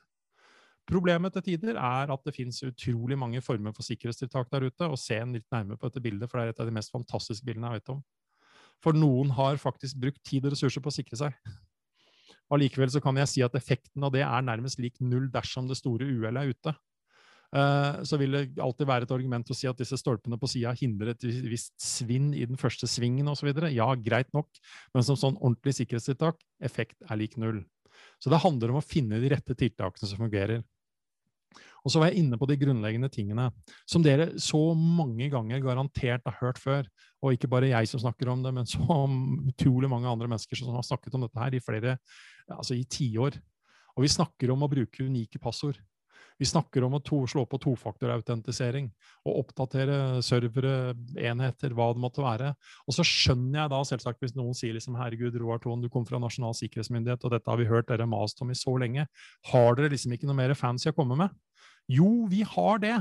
Problemet 0.85 1.33
til 1.33 1.47
tider 1.47 1.79
er 1.81 2.13
at 2.13 2.27
det 2.27 2.35
finnes 2.37 2.61
utrolig 2.67 3.17
mange 3.17 3.41
former 3.41 3.73
for 3.73 3.87
sikkerhetstiltak 3.87 4.51
der 4.53 4.67
ute. 4.69 4.85
og 4.85 5.01
Se 5.01 5.17
en 5.17 5.33
litt 5.33 5.49
nærmere 5.49 5.81
på 5.81 5.89
dette 5.89 6.05
bildet, 6.05 6.29
for 6.29 6.37
det 6.37 6.45
er 6.45 6.53
et 6.53 6.61
av 6.61 6.69
de 6.69 6.77
mest 6.77 6.93
fantastiske 6.93 7.47
bildene 7.47 7.73
jeg 7.73 7.81
vet 7.81 7.95
om. 7.95 8.03
For 8.83 8.97
noen 8.97 9.31
har 9.37 9.61
faktisk 9.61 10.01
brukt 10.01 10.23
tid 10.27 10.47
og 10.47 10.55
ressurser 10.55 10.83
på 10.85 10.91
å 10.91 10.97
sikre 10.97 11.19
seg. 11.21 11.37
Allikevel 12.53 12.91
så 12.93 13.01
kan 13.03 13.17
jeg 13.21 13.31
si 13.31 13.45
at 13.45 13.55
effekten 13.57 14.05
av 14.05 14.13
det 14.15 14.25
er 14.27 14.45
nærmest 14.45 14.81
lik 14.83 14.99
null 15.01 15.31
dersom 15.33 15.71
det 15.71 15.79
store 15.79 16.09
uhellet 16.09 16.43
er 16.43 16.53
ute. 16.53 16.75
Uh, 17.55 18.03
så 18.03 18.19
vil 18.19 18.35
det 18.35 18.59
alltid 18.59 18.89
være 18.89 19.07
et 19.07 19.13
argument 19.15 19.51
å 19.53 19.55
si 19.55 19.69
at 19.71 19.79
disse 19.79 19.95
stolpene 20.01 20.37
på 20.41 20.49
sida 20.51 20.73
hindrer 20.75 21.13
et 21.13 21.27
visst 21.47 21.77
svinn 21.79 22.33
i 22.35 22.43
den 22.49 22.59
første 22.59 22.89
svingen 22.91 23.31
osv. 23.31 23.53
Ja, 23.71 23.87
greit 23.95 24.33
nok, 24.35 24.51
men 24.95 25.07
som 25.07 25.19
sånn 25.19 25.39
ordentlig 25.39 25.77
sikkerhetstiltak, 25.79 26.43
effekt 26.67 26.99
er 27.07 27.21
lik 27.21 27.39
null. 27.39 27.63
Så 28.19 28.33
det 28.33 28.43
handler 28.43 28.73
om 28.73 28.81
å 28.81 28.85
finne 28.85 29.21
de 29.23 29.31
rette 29.31 29.55
tiltakene 29.59 30.11
som 30.11 30.19
fungerer. 30.19 30.65
Og 31.85 31.93
så 31.93 32.01
var 32.01 32.11
jeg 32.11 32.25
inne 32.25 32.39
på 32.41 32.49
de 32.49 32.57
grunnleggende 32.59 33.11
tingene 33.13 33.51
som 33.85 34.05
dere 34.05 34.31
så 34.41 34.61
mange 34.75 35.29
ganger 35.33 35.63
garantert 35.65 36.25
har 36.25 36.39
hørt 36.41 36.61
før. 36.61 36.89
Og 37.21 37.37
ikke 37.37 37.51
bare 37.53 37.73
jeg 37.73 37.91
som 37.91 38.01
snakker 38.01 38.31
om 38.33 38.45
det, 38.45 38.55
men 38.57 38.69
så 38.69 38.81
utrolig 38.81 39.91
mange 39.93 40.09
andre 40.09 40.31
mennesker 40.31 40.61
som 40.61 40.73
har 40.77 40.87
snakket 40.87 41.17
om 41.17 41.27
dette 41.27 41.41
her 41.41 41.57
i 41.57 41.65
flere, 41.65 41.99
altså 42.49 42.77
i 42.79 42.87
tiår. 42.89 43.37
Og 43.95 44.07
vi 44.07 44.15
snakker 44.17 44.53
om 44.55 44.65
å 44.65 44.71
bruke 44.71 45.05
unike 45.05 45.41
passord. 45.43 45.79
Vi 46.41 46.47
snakker 46.49 46.83
om 46.83 46.97
å 46.97 47.03
to, 47.05 47.21
slå 47.31 47.45
på 47.47 47.61
tofaktorautentisering 47.63 48.89
og 49.23 49.37
oppdatere 49.45 50.23
servere, 50.25 50.95
enheter, 51.15 51.75
hva 51.77 51.93
det 51.95 52.03
måtte 52.03 52.25
være. 52.25 52.51
Og 52.89 52.97
så 52.97 53.07
skjønner 53.07 53.61
jeg 53.61 53.73
da 53.73 53.81
selvsagt 53.87 54.25
hvis 54.25 54.35
noen 54.35 54.57
sier 54.59 54.75
liksom, 54.75 54.99
herregud, 54.99 55.37
Roar 55.39 55.63
Thon, 55.63 55.85
du 55.85 55.91
kom 55.93 56.07
fra 56.09 56.19
Nasjonal 56.23 56.57
sikkerhetsmyndighet, 56.59 57.23
og 57.23 57.37
dette 57.37 57.51
har 57.51 57.61
vi 57.61 57.69
hørt 57.71 57.91
dere 57.91 58.09
mast 58.11 58.43
om 58.43 58.51
i 58.51 58.59
så 58.59 58.75
lenge. 58.83 59.07
Har 59.53 59.79
dere 59.79 59.93
liksom 59.95 60.17
ikke 60.17 60.31
noe 60.31 60.41
mer 60.43 60.57
fancy 60.59 60.91
å 60.91 60.97
komme 60.97 61.19
med? 61.23 61.35
Jo, 61.91 62.25
vi 62.31 62.45
har 62.49 62.81
det. 62.81 62.97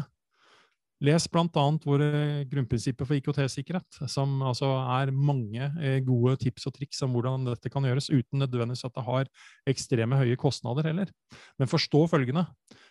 Les 1.04 1.26
bl.a. 1.28 1.64
våre 1.84 2.10
grunnprinsipper 2.48 3.08
for 3.08 3.18
IKT-sikkerhet, 3.18 3.98
som 4.08 4.38
altså 4.46 4.70
er 4.96 5.12
mange 5.12 5.66
eh, 5.82 5.98
gode 6.06 6.38
tips 6.40 6.70
og 6.70 6.78
triks 6.78 7.02
om 7.04 7.12
hvordan 7.12 7.50
dette 7.50 7.72
kan 7.72 7.84
gjøres, 7.84 8.08
uten 8.08 8.40
nødvendigvis 8.40 8.86
at 8.88 8.94
det 8.96 9.04
har 9.10 9.32
ekstreme 9.68 10.20
høye 10.22 10.38
kostnader 10.40 10.88
heller. 10.88 11.12
Men 11.60 11.72
forstå 11.72 12.06
følgende. 12.14 12.46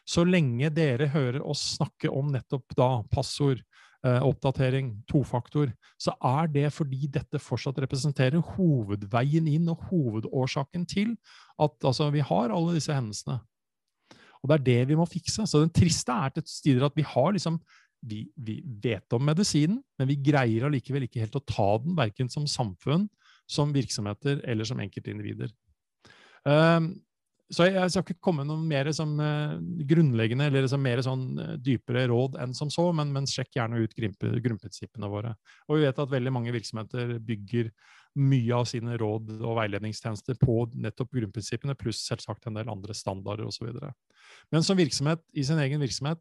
Så 0.05 0.27
lenge 0.29 0.69
dere 0.77 1.09
hører 1.15 1.41
oss 1.41 1.63
snakke 1.79 2.11
om 2.13 2.35
nettopp 2.35 2.77
da 2.77 2.91
passord, 3.15 3.63
eh, 4.05 4.21
oppdatering, 4.21 4.93
tofaktor, 5.09 5.73
så 5.97 6.13
er 6.35 6.53
det 6.53 6.67
fordi 6.77 7.09
dette 7.17 7.41
fortsatt 7.41 7.81
representerer 7.81 8.45
hovedveien 8.59 9.49
inn 9.49 9.73
og 9.73 9.89
hovedårsaken 9.89 10.85
til 10.91 11.17
at 11.57 11.81
altså, 11.81 12.11
vi 12.13 12.21
har 12.21 12.53
alle 12.53 12.77
disse 12.77 12.93
hendelsene. 12.93 13.41
Og 14.43 14.51
det 14.51 14.59
er 14.59 14.67
det 14.67 14.91
vi 14.91 14.99
må 14.99 15.07
fikse. 15.09 15.47
Så 15.47 15.63
den 15.63 15.73
triste 15.75 16.15
er 16.15 16.35
til 16.35 16.47
tider 16.47 16.89
at 16.89 16.99
vi 16.99 17.07
har 17.07 17.33
liksom 17.35 17.61
vi, 18.03 18.25
vi, 18.35 18.59
vet 18.83 19.15
om 19.15 19.23
medisinen, 19.23 19.79
men 19.99 20.09
vi 20.11 20.19
greier 20.27 20.67
allikevel 20.67 21.07
ikke 21.07 21.23
helt 21.23 21.39
å 21.39 21.45
ta 21.47 21.69
den, 21.85 21.95
verken 21.99 22.31
som 22.33 22.49
samfunn, 22.51 23.07
som 23.47 23.71
virksomheter 23.75 24.43
eller 24.49 24.67
som 24.67 24.81
enkeltindivider. 24.83 25.53
Um, 26.43 26.97
så 27.53 27.69
jeg, 27.69 27.93
skal 27.93 28.03
ikke 28.07 28.25
komme 28.25 28.43
med 28.43 28.51
noe 28.51 28.65
mer 28.65 28.89
som, 28.97 29.13
uh, 29.21 29.55
grunnleggende 29.87 30.49
eller 30.49 30.67
som 30.71 30.83
mer 30.83 31.03
sånn, 31.05 31.27
uh, 31.39 31.55
dypere 31.61 32.07
råd 32.11 32.39
enn 32.43 32.57
som 32.57 32.73
så, 32.73 32.89
men, 32.97 33.13
men 33.15 33.29
sjekk 33.29 33.59
gjerne 33.59 33.83
ut 33.85 33.95
grunnprinsippene 33.95 35.11
våre. 35.13 35.35
Og 35.69 35.79
vi 35.79 35.87
vet 35.87 36.01
at 36.03 36.15
veldig 36.15 36.33
mange 36.35 36.55
virksomheter 36.55 37.19
bygger 37.23 37.71
mye 38.19 38.57
av 38.57 38.67
sine 38.69 38.97
råd 39.01 39.31
og 39.41 39.57
veiledningstjenester 39.57 40.37
på 40.41 40.67
nettopp 40.75 41.13
grunnprinsippene, 41.17 41.77
pluss 41.79 42.03
selvsagt 42.09 42.49
en 42.49 42.59
del 42.59 42.71
andre 42.73 42.97
standarder 42.97 43.49
osv. 43.49 43.71
Men 44.53 44.67
som 44.67 44.79
virksomhet 44.79 45.23
i 45.33 45.45
sin 45.47 45.61
egen 45.63 45.83
virksomhet 45.83 46.21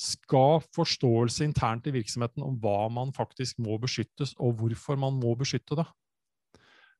skal 0.00 0.62
forståelse 0.74 1.44
internt 1.44 1.86
i 1.86 1.94
virksomheten 1.94 2.42
om 2.44 2.56
hva 2.62 2.88
man 2.92 3.12
faktisk 3.16 3.60
må 3.62 3.76
beskyttes, 3.82 4.32
og 4.40 4.56
hvorfor 4.60 4.98
man 5.00 5.18
må 5.20 5.34
beskytte 5.38 5.78
det. 5.82 5.86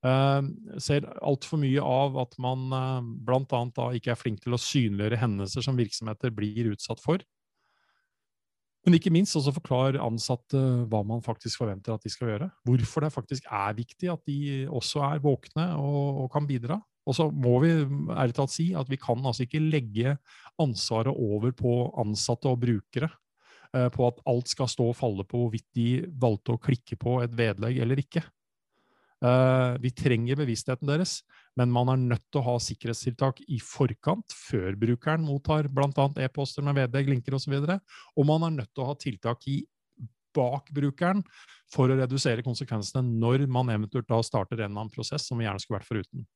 Uh, 0.01 0.40
ser 0.81 1.05
altfor 1.21 1.61
mye 1.61 1.81
av 1.85 2.14
at 2.23 2.37
man 2.40 2.71
uh, 2.73 3.01
bl.a. 3.05 3.90
ikke 3.97 4.14
er 4.14 4.21
flink 4.21 4.40
til 4.45 4.57
å 4.57 4.61
synliggjøre 4.61 5.19
hendelser 5.21 5.64
som 5.64 5.77
virksomheter 5.77 6.33
blir 6.33 6.73
utsatt 6.73 7.03
for. 7.05 7.21
Men 8.87 8.97
ikke 8.97 9.12
minst 9.12 9.37
også 9.37 9.53
forklare 9.53 10.01
ansatte 10.01 10.61
hva 10.88 11.03
man 11.05 11.21
faktisk 11.25 11.61
forventer 11.61 11.93
at 11.93 12.05
de 12.05 12.12
skal 12.12 12.33
gjøre. 12.33 12.49
Hvorfor 12.64 13.05
det 13.05 13.12
faktisk 13.12 13.49
er 13.53 13.77
viktig 13.77 14.09
at 14.12 14.23
de 14.29 14.38
også 14.73 15.03
er 15.11 15.21
våkne 15.25 15.66
og, 15.77 16.25
og 16.25 16.31
kan 16.33 16.49
bidra. 16.49 16.79
Og 17.09 17.16
så 17.16 17.27
må 17.33 17.59
vi 17.64 17.73
ærlig 18.14 18.37
talt 18.37 18.55
si 18.55 18.71
at 18.77 18.88
vi 18.90 18.99
kan 19.01 19.21
altså 19.27 19.45
ikke 19.45 19.62
legge 19.62 20.14
ansvaret 20.61 21.12
over 21.12 21.53
på 21.57 21.75
ansatte 22.01 22.49
og 22.49 22.61
brukere. 22.62 23.11
Uh, 23.71 23.87
på 23.95 24.09
at 24.09 24.19
alt 24.27 24.51
skal 24.51 24.66
stå 24.66 24.88
og 24.90 24.97
falle 24.99 25.23
på 25.29 25.45
hvorvidt 25.45 25.69
de 25.79 25.88
valgte 26.19 26.57
å 26.57 26.59
klikke 26.59 26.97
på 26.99 27.21
et 27.23 27.37
vedlegg 27.38 27.79
eller 27.85 28.01
ikke. 28.03 28.25
Uh, 29.23 29.77
vi 29.79 29.93
trenger 29.95 30.40
bevisstheten 30.40 30.88
deres, 30.90 31.21
men 31.59 31.73
man 31.75 31.91
er 31.93 32.01
nødt 32.01 32.27
til 32.31 32.41
å 32.41 32.47
ha 32.47 32.55
sikkerhetstiltak 32.63 33.43
i 33.51 33.59
forkant, 33.65 34.33
før 34.33 34.77
brukeren 34.79 35.27
mottar 35.27 35.69
bl.a. 35.73 36.07
e-poster 36.23 36.65
med 36.67 36.79
vedlegg, 36.79 37.11
linker 37.11 37.37
osv. 37.37 37.57
Og, 37.59 37.67
så 37.67 37.79
og 38.17 38.29
man 38.29 38.47
er 38.47 38.57
nødt 38.61 38.73
til 38.75 38.85
å 38.85 38.91
ha 38.93 38.99
tiltak 39.01 39.47
i 39.51 39.61
bak 40.37 40.71
brukeren 40.75 41.25
for 41.71 41.91
å 41.91 41.97
redusere 41.99 42.45
konsekvensene 42.47 43.03
når 43.03 43.49
man 43.51 43.73
eventuelt 43.75 44.09
da 44.11 44.21
starter 44.23 44.61
en 44.61 44.69
eller 44.69 44.85
annen 44.85 44.93
prosess 44.95 45.27
som 45.27 45.41
vi 45.41 45.49
gjerne 45.49 45.63
skulle 45.63 45.81
vært 45.81 45.91
foruten. 45.91 46.29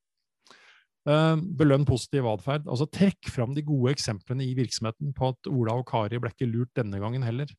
Uh, 1.05 1.37
belønn 1.37 1.85
positiv 1.85 2.27
atferd. 2.31 2.65
Altså, 2.65 2.89
trekk 2.89 3.29
fram 3.31 3.53
de 3.55 3.65
gode 3.67 3.93
eksemplene 3.93 4.47
i 4.47 4.55
virksomheten 4.57 5.13
på 5.17 5.31
at 5.35 5.51
Ola 5.53 5.77
og 5.79 5.87
Kari 5.91 6.21
ble 6.21 6.33
ikke 6.33 6.49
lurt 6.49 6.73
denne 6.79 7.01
gangen 7.03 7.27
heller. 7.27 7.51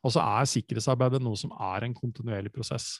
Altså 0.00 0.22
er 0.24 0.48
sikkerhetsarbeidet 0.48 1.20
noe 1.22 1.38
som 1.38 1.52
er 1.54 1.86
en 1.86 1.94
kontinuerlig 1.96 2.52
prosess. 2.54 2.98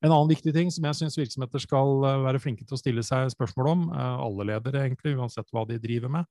En 0.00 0.14
annen 0.14 0.30
viktig 0.30 0.52
ting 0.56 0.70
som 0.72 0.86
jeg 0.88 0.96
syns 0.96 1.18
virksomheter 1.18 1.60
skal 1.60 2.06
eh, 2.08 2.22
være 2.24 2.40
flinke 2.40 2.64
til 2.64 2.76
å 2.76 2.80
stille 2.80 3.04
seg 3.04 3.28
spørsmål 3.34 3.68
om, 3.68 3.86
eh, 3.92 4.22
alle 4.24 4.46
ledere 4.48 4.86
egentlig, 4.86 5.12
uansett 5.18 5.50
hva 5.52 5.66
de 5.68 5.76
driver 5.82 6.12
med, 6.14 6.28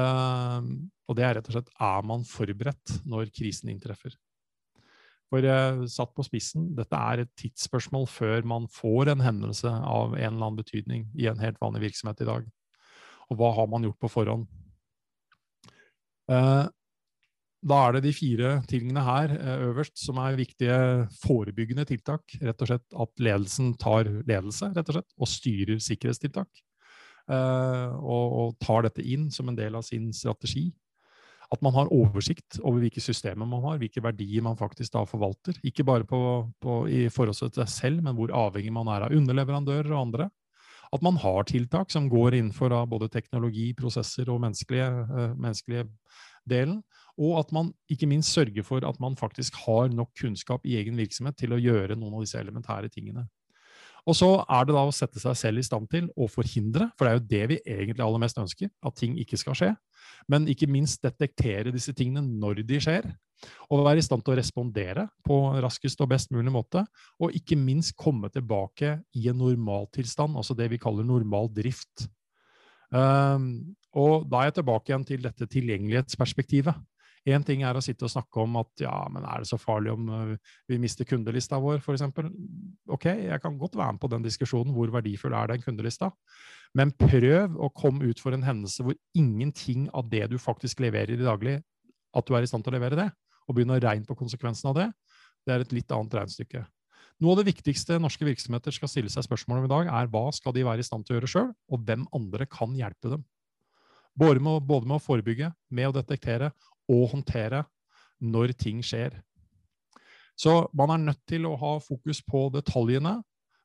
eh, 0.00 0.68
og 1.08 1.18
det 1.18 1.26
er 1.28 1.36
rett 1.36 1.50
og 1.50 1.58
slett 1.58 1.72
er 1.76 2.06
man 2.08 2.24
forberedt 2.28 3.02
når 3.04 3.32
krisen 3.36 3.72
inntreffer. 3.72 4.16
For 5.32 5.44
satt 5.88 6.10
på 6.12 6.24
spissen, 6.26 6.66
dette 6.76 6.92
er 6.92 7.22
et 7.22 7.30
tidsspørsmål 7.40 8.02
før 8.12 8.44
man 8.44 8.66
får 8.68 9.14
en 9.14 9.22
hendelse 9.24 9.70
av 9.70 10.12
en 10.12 10.26
eller 10.26 10.44
annen 10.44 10.58
betydning 10.58 11.06
i 11.16 11.24
en 11.30 11.40
helt 11.40 11.56
vanlig 11.62 11.86
virksomhet 11.86 12.20
i 12.20 12.26
dag. 12.28 12.50
Og 13.32 13.40
hva 13.40 13.48
har 13.56 13.70
man 13.72 13.86
gjort 13.86 13.96
på 14.04 14.10
forhånd? 14.12 14.44
Da 17.62 17.78
er 17.86 17.94
det 17.94 18.02
de 18.08 18.12
fire 18.14 18.56
tingene 18.66 19.04
her 19.06 19.32
eh, 19.36 19.64
øverst 19.68 19.94
som 20.02 20.18
er 20.18 20.38
viktige 20.38 20.76
forebyggende 21.22 21.86
tiltak. 21.86 22.34
Rett 22.42 22.64
og 22.64 22.70
slett 22.72 23.00
at 23.04 23.22
ledelsen 23.22 23.72
tar 23.78 24.10
ledelse 24.10 24.72
rett 24.74 24.88
og 24.90 24.98
slett, 24.98 25.10
og 25.14 25.30
styrer 25.30 25.82
sikkerhetstiltak. 25.82 26.50
Eh, 27.30 27.90
og, 28.02 28.38
og 28.42 28.56
tar 28.62 28.88
dette 28.88 29.04
inn 29.06 29.28
som 29.30 29.50
en 29.50 29.58
del 29.58 29.78
av 29.78 29.86
sin 29.86 30.10
strategi. 30.16 30.72
At 31.52 31.62
man 31.62 31.74
har 31.76 31.92
oversikt 31.92 32.58
over 32.64 32.80
hvilke 32.80 33.02
systemer 33.04 33.46
man 33.46 33.62
har, 33.66 33.78
hvilke 33.78 34.02
verdier 34.02 34.42
man 34.42 34.58
faktisk 34.58 34.96
da 34.96 35.04
forvalter. 35.06 35.58
Ikke 35.68 35.84
bare 35.86 36.08
på, 36.08 36.18
på, 36.62 36.78
i 36.88 37.04
forhold 37.12 37.36
til 37.38 37.52
seg 37.60 37.70
selv, 37.70 38.02
men 38.02 38.16
hvor 38.16 38.32
avhengig 38.34 38.72
man 38.74 38.90
er 38.90 39.06
av 39.06 39.14
underleverandører 39.14 39.92
og 39.92 40.06
andre. 40.06 40.30
At 40.92 41.04
man 41.04 41.16
har 41.20 41.46
tiltak 41.48 41.92
som 41.92 42.08
går 42.12 42.36
innenfor 42.40 42.74
både 42.88 43.08
teknologi, 43.12 43.70
prosesser 43.76 44.28
og 44.32 44.42
menneskelige, 44.42 44.88
uh, 45.08 45.30
menneskelige 45.40 45.86
delen. 46.48 46.80
Og 47.20 47.36
at 47.42 47.52
man 47.52 47.70
ikke 47.92 48.08
minst 48.08 48.32
sørger 48.32 48.64
for 48.66 48.84
at 48.88 48.98
man 49.00 49.18
faktisk 49.18 49.58
har 49.66 49.92
nok 49.92 50.10
kunnskap 50.18 50.64
i 50.64 50.78
egen 50.80 50.96
virksomhet 50.98 51.36
til 51.38 51.52
å 51.52 51.60
gjøre 51.60 51.98
noen 51.98 52.16
av 52.16 52.24
disse 52.24 52.40
elementære 52.40 52.90
tingene. 52.92 53.26
Og 54.08 54.16
så 54.18 54.28
er 54.50 54.64
det 54.66 54.74
da 54.74 54.82
å 54.82 54.94
sette 54.94 55.20
seg 55.22 55.36
selv 55.38 55.62
i 55.62 55.66
stand 55.66 55.86
til 55.92 56.08
å 56.18 56.26
forhindre, 56.30 56.88
for 56.98 57.06
det 57.06 57.12
er 57.12 57.18
jo 57.18 57.28
det 57.30 57.42
vi 57.52 57.58
egentlig 57.60 58.02
aller 58.02 58.22
mest 58.24 58.40
ønsker, 58.40 58.70
at 58.82 58.96
ting 58.98 59.14
ikke 59.22 59.38
skal 59.38 59.58
skje. 59.58 59.68
Men 60.32 60.48
ikke 60.50 60.70
minst 60.70 61.04
detektere 61.04 61.74
disse 61.74 61.94
tingene 61.94 62.24
når 62.24 62.64
de 62.66 62.80
skjer. 62.82 63.06
Og 63.70 63.84
være 63.86 64.02
i 64.02 64.06
stand 64.06 64.24
til 64.24 64.34
å 64.34 64.38
respondere 64.38 65.06
på 65.26 65.36
raskest 65.62 66.02
og 66.02 66.10
best 66.10 66.32
mulig 66.34 66.50
måte. 66.54 66.82
Og 67.22 67.34
ikke 67.38 67.58
minst 67.58 67.94
komme 67.98 68.30
tilbake 68.34 68.96
i 69.18 69.28
en 69.30 69.38
normaltilstand, 69.38 70.34
altså 70.38 70.58
det 70.58 70.70
vi 70.72 70.82
kaller 70.82 71.06
normal 71.06 71.50
drift. 71.54 72.08
Um, 72.90 73.74
og 73.98 74.24
da 74.30 74.40
er 74.40 74.50
jeg 74.50 74.60
tilbake 74.60 74.92
igjen 74.92 75.04
til 75.08 75.22
dette 75.24 75.48
tilgjengelighetsperspektivet. 75.52 76.80
Én 77.22 77.44
ting 77.46 77.60
er 77.62 77.76
å 77.78 77.82
sitte 77.84 78.08
og 78.08 78.10
snakke 78.10 78.42
om 78.42 78.56
at 78.58 78.82
ja, 78.82 78.94
men 79.12 79.22
er 79.28 79.44
det 79.44 79.50
så 79.50 79.58
farlig 79.60 79.92
om 79.92 80.08
uh, 80.10 80.54
vi 80.66 80.78
mister 80.82 81.06
kundelista 81.06 81.60
vår, 81.62 81.78
f.eks. 81.78 82.02
Ok, 82.90 83.06
jeg 83.28 83.38
kan 83.44 83.58
godt 83.60 83.76
være 83.78 83.94
med 83.94 84.02
på 84.02 84.10
den 84.10 84.24
diskusjonen. 84.26 84.72
Hvor 84.74 84.90
verdifull 84.90 85.36
er 85.38 85.52
den 85.52 85.62
kundelista? 85.62 86.10
Men 86.74 86.90
prøv 86.98 87.54
å 87.62 87.70
komme 87.76 88.10
ut 88.10 88.22
for 88.22 88.34
en 88.34 88.42
hendelse 88.42 88.82
hvor 88.82 88.98
ingenting 89.14 89.86
av 89.94 90.08
det 90.10 90.24
du 90.32 90.38
faktisk 90.40 90.82
leverer 90.82 91.14
i 91.14 91.22
daglig, 91.22 91.60
at 92.12 92.26
du 92.26 92.34
er 92.34 92.42
i 92.42 92.50
stand 92.50 92.66
til 92.66 92.74
å 92.74 92.78
levere 92.80 92.98
det, 92.98 93.08
og 93.46 93.54
begynne 93.54 93.78
å 93.78 93.82
regne 93.84 94.08
på 94.08 94.18
konsekvensen 94.18 94.72
av 94.72 94.78
det. 94.80 94.88
Det 95.46 95.54
er 95.54 95.62
et 95.62 95.74
litt 95.76 95.94
annet 95.94 96.16
regnestykke. 96.18 96.64
Noe 97.22 97.36
av 97.36 97.42
det 97.42 97.52
viktigste 97.52 98.00
norske 98.02 98.26
virksomheter 98.26 98.74
skal 98.74 98.90
stille 98.90 99.12
seg 99.12 99.28
spørsmål 99.28 99.60
om 99.60 99.68
i 99.68 99.70
dag, 99.70 99.92
er 99.94 100.10
hva 100.10 100.24
skal 100.34 100.56
de 100.56 100.66
være 100.66 100.82
i 100.82 100.86
stand 100.86 101.06
til 101.06 101.14
å 101.14 101.20
gjøre 101.20 101.30
sjøl, 101.30 101.52
og 101.70 101.86
hvem 101.86 102.08
andre 102.18 102.48
kan 102.50 102.74
hjelpe 102.74 103.12
dem. 103.14 103.22
Både 104.18 104.40
med, 104.40 104.62
både 104.68 104.88
med, 104.88 104.98
å 104.98 105.02
forebygge, 105.02 105.50
med 105.72 105.88
å 105.88 105.96
detektere 105.96 106.52
og 106.92 107.06
håndtere 107.14 107.64
når 108.22 108.54
ting 108.58 108.82
skjer. 108.84 109.16
Så 110.38 110.66
man 110.76 110.92
er 110.92 111.04
nødt 111.06 111.22
til 111.28 111.46
å 111.46 111.56
ha 111.60 111.76
fokus 111.82 112.22
på 112.24 112.46
detaljene, 112.54 113.18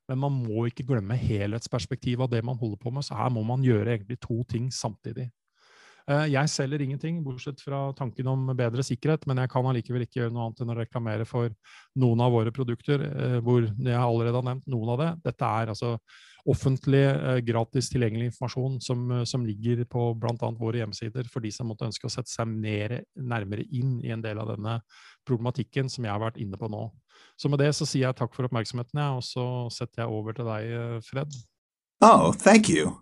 men 0.08 0.20
man 0.22 0.36
må 0.40 0.64
ikke 0.68 0.86
glemme 0.88 1.18
helhetsperspektivet 1.20 2.24
av 2.24 2.32
det 2.32 2.40
man 2.44 2.56
holder 2.60 2.80
på 2.80 2.92
med. 2.94 3.04
Så 3.04 3.16
her 3.18 3.32
må 3.32 3.42
man 3.44 3.64
gjøre 3.64 3.92
egentlig 3.92 4.20
to 4.24 4.40
ting 4.48 4.70
samtidig. 4.72 5.28
Eh, 6.08 6.30
jeg 6.32 6.48
selger 6.48 6.80
ingenting, 6.80 7.18
bortsett 7.24 7.60
fra 7.60 7.90
tanken 7.96 8.30
om 8.32 8.46
bedre 8.56 8.84
sikkerhet, 8.86 9.26
men 9.28 9.42
jeg 9.42 9.50
kan 9.52 9.66
allikevel 9.68 10.06
ikke 10.06 10.22
gjøre 10.22 10.32
noe 10.32 10.46
annet 10.46 10.62
enn 10.64 10.72
å 10.72 10.76
reklamere 10.78 11.26
for 11.28 11.52
noen 12.00 12.22
av 12.24 12.32
våre 12.32 12.52
produkter, 12.54 13.04
eh, 13.04 13.36
hvor 13.44 13.66
jeg 13.66 13.98
allerede 13.98 14.40
har 14.40 14.46
nevnt 14.46 14.70
noen 14.72 14.94
av 14.94 15.02
det. 15.02 15.10
Dette 15.26 15.50
er 15.60 15.72
altså 15.74 15.98
offentlig, 16.48 17.02
eh, 17.12 17.40
gratis 17.44 17.90
tilgjengelig 17.92 18.30
informasjon 18.30 18.78
som, 18.80 19.02
som 19.28 19.44
ligger 19.44 19.84
på 19.84 20.06
bl.a. 20.16 20.48
våre 20.56 20.80
hjemmesider, 20.80 21.28
for 21.28 21.44
de 21.44 21.50
som 21.52 21.68
måtte 21.68 21.84
ønske 21.84 22.08
å 22.08 22.14
sette 22.14 22.32
seg 22.32 22.48
mer, 22.48 23.02
nærmere 23.12 23.66
inn 23.68 23.98
i 24.00 24.14
en 24.14 24.24
del 24.24 24.40
av 24.40 24.54
denne 24.54 24.78
problematikken 25.28 25.92
som 25.92 26.06
jeg 26.06 26.14
har 26.14 26.24
vært 26.24 26.40
inne 26.40 26.56
på 26.56 26.70
nå. 26.72 26.86
Så 27.36 27.52
med 27.52 27.60
det 27.60 27.74
så 27.76 27.84
sier 27.84 28.06
jeg 28.06 28.16
takk 28.16 28.32
for 28.32 28.48
oppmerksomheten, 28.48 29.02
og 29.18 29.20
så 29.26 29.44
setter 29.74 30.06
jeg 30.06 30.14
over 30.14 30.32
til 30.32 30.48
deg, 30.48 31.04
Fred. 31.04 31.36
Oh, 32.00 32.32
thank 32.32 32.70
you. 32.70 32.96